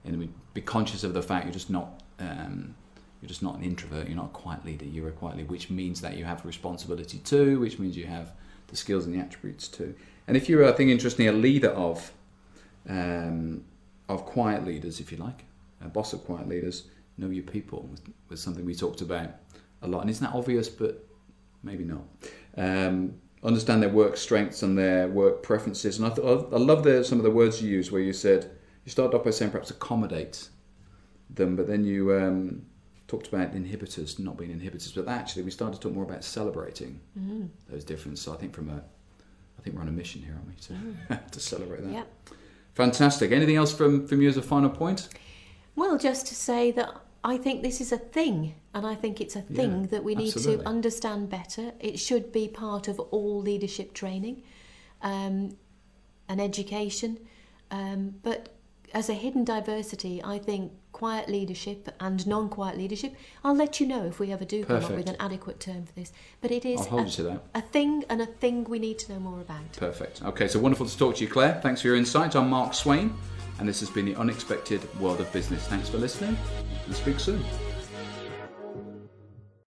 and 0.05 0.33
be 0.53 0.61
conscious 0.61 1.03
of 1.03 1.13
the 1.13 1.21
fact 1.21 1.45
you're 1.45 1.53
just 1.53 1.69
not 1.69 2.01
um, 2.19 2.75
You're 3.21 3.27
just 3.27 3.43
not 3.43 3.57
an 3.57 3.63
introvert. 3.63 4.07
You're 4.07 4.15
not 4.15 4.27
a 4.27 4.29
quiet 4.29 4.63
leader. 4.65 4.85
You're 4.85 5.09
a 5.09 5.11
quiet 5.11 5.37
leader, 5.37 5.49
which 5.49 5.69
means 5.69 5.99
that 6.01 6.17
you 6.17 6.23
have 6.23 6.45
responsibility 6.45 7.17
too, 7.19 7.59
which 7.59 7.77
means 7.77 7.97
you 7.97 8.05
have 8.05 8.31
the 8.67 8.77
skills 8.77 9.05
and 9.05 9.13
the 9.13 9.19
attributes 9.19 9.67
too. 9.67 9.95
And 10.27 10.37
if 10.37 10.47
you're, 10.47 10.65
I 10.65 10.71
think, 10.71 10.91
interestingly, 10.91 11.27
a 11.27 11.33
leader 11.33 11.71
of 11.71 12.13
um, 12.87 13.65
of 14.07 14.25
quiet 14.25 14.63
leaders, 14.63 14.99
if 14.99 15.11
you 15.11 15.17
like, 15.17 15.43
a 15.83 15.89
boss 15.89 16.13
of 16.13 16.23
quiet 16.23 16.47
leaders, 16.47 16.83
know 17.17 17.29
your 17.29 17.43
people 17.43 17.87
was, 17.91 18.01
was 18.29 18.41
something 18.41 18.65
we 18.65 18.75
talked 18.75 19.01
about 19.01 19.29
a 19.81 19.87
lot. 19.87 20.01
And 20.01 20.09
isn't 20.09 20.25
that 20.25 20.35
obvious? 20.35 20.69
But 20.69 21.07
maybe 21.63 21.83
not. 21.83 22.03
Um, 22.57 23.15
understand 23.43 23.81
their 23.81 23.89
work 23.89 24.17
strengths 24.17 24.63
and 24.63 24.77
their 24.77 25.07
work 25.07 25.43
preferences. 25.43 25.97
And 25.99 26.07
I, 26.07 26.15
th- 26.15 26.25
I 26.27 26.57
love 26.57 26.83
the, 26.83 27.03
some 27.03 27.19
of 27.19 27.23
the 27.23 27.31
words 27.31 27.61
you 27.61 27.69
use 27.69 27.91
where 27.91 28.01
you 28.01 28.13
said 28.13 28.49
you 28.85 28.91
started 28.91 29.15
off 29.15 29.23
by 29.23 29.29
saying 29.31 29.51
perhaps 29.51 29.69
accommodate 29.71 30.49
them, 31.29 31.55
but 31.55 31.67
then 31.67 31.83
you 31.83 32.13
um, 32.15 32.63
talked 33.07 33.27
about 33.27 33.53
inhibitors 33.53 34.19
not 34.19 34.37
being 34.37 34.51
inhibitors. 34.57 34.93
But 34.95 35.07
actually, 35.07 35.43
we 35.43 35.51
started 35.51 35.75
to 35.75 35.81
talk 35.81 35.93
more 35.93 36.03
about 36.03 36.23
celebrating 36.23 36.99
Mm. 37.19 37.49
those 37.69 37.83
differences. 37.83 38.23
So 38.25 38.33
I 38.33 38.37
think 38.37 38.53
from 38.53 38.69
a, 38.69 38.77
I 39.57 39.61
think 39.61 39.75
we're 39.75 39.81
on 39.81 39.87
a 39.87 39.91
mission 39.91 40.21
here, 40.21 40.33
aren't 40.35 40.47
we, 40.47 41.15
to, 41.17 41.21
to 41.31 41.39
celebrate 41.39 41.83
that. 41.83 41.91
Yep. 41.93 42.07
Fantastic. 42.73 43.31
Anything 43.31 43.55
else 43.55 43.73
from, 43.73 44.07
from 44.07 44.21
you 44.21 44.27
as 44.29 44.37
a 44.37 44.41
final 44.41 44.69
point? 44.69 45.07
Well, 45.75 45.97
just 45.97 46.27
to 46.27 46.35
say 46.35 46.71
that 46.71 46.89
I 47.25 47.37
think 47.37 47.63
this 47.63 47.81
is 47.81 47.91
a 47.91 47.97
thing, 47.97 48.53
and 48.75 48.85
I 48.85 48.93
think 48.93 49.19
it's 49.19 49.35
a 49.35 49.41
thing 49.41 49.81
Yeah, 49.81 49.87
that 49.87 50.03
we 50.03 50.13
need 50.13 50.35
absolutely. 50.35 50.63
to 50.63 50.69
understand 50.69 51.29
better. 51.29 51.71
It 51.79 51.97
should 51.99 52.31
be 52.31 52.47
part 52.47 52.87
of 52.87 52.99
all 52.99 53.41
leadership 53.41 53.93
training 53.93 54.43
um, 55.01 55.57
and 56.29 56.39
education. 56.39 57.17
Um, 57.71 58.13
but 58.21 58.49
as 58.93 59.09
a 59.09 59.15
hidden 59.15 59.43
diversity, 59.43 60.21
I 60.23 60.37
think 60.37 60.71
quiet 60.91 61.27
leadership 61.27 61.89
and 61.99 62.25
non 62.27 62.47
quiet 62.47 62.77
leadership, 62.77 63.15
I'll 63.43 63.55
let 63.55 63.79
you 63.79 63.87
know 63.87 64.05
if 64.05 64.19
we 64.19 64.31
ever 64.31 64.45
do 64.45 64.63
come 64.63 64.83
up 64.83 64.91
with 64.91 65.09
an 65.09 65.17
adequate 65.19 65.59
term 65.59 65.87
for 65.87 65.93
this. 65.93 66.13
But 66.41 66.51
it 66.51 66.63
is 66.63 66.85
a, 66.85 66.95
you 66.95 67.09
to 67.09 67.23
that. 67.23 67.43
a 67.55 67.61
thing 67.61 68.05
and 68.07 68.21
a 68.21 68.27
thing 68.27 68.65
we 68.65 68.77
need 68.77 68.99
to 68.99 69.11
know 69.13 69.19
more 69.19 69.41
about. 69.41 69.73
Perfect. 69.77 70.21
Okay, 70.23 70.47
so 70.47 70.59
wonderful 70.59 70.85
to 70.85 70.95
talk 70.95 71.15
to 71.15 71.23
you, 71.23 71.29
Claire. 71.29 71.59
Thanks 71.63 71.81
for 71.81 71.87
your 71.87 71.97
insight. 71.97 72.35
I'm 72.35 72.51
Mark 72.51 72.75
Swain, 72.75 73.15
and 73.59 73.67
this 73.67 73.79
has 73.79 73.89
been 73.89 74.05
the 74.05 74.15
Unexpected 74.15 74.81
World 74.99 75.21
of 75.21 75.31
Business. 75.31 75.67
Thanks 75.67 75.89
for 75.89 75.97
listening, 75.97 76.37
and 76.85 76.95
speak 76.95 77.19
soon. 77.19 77.43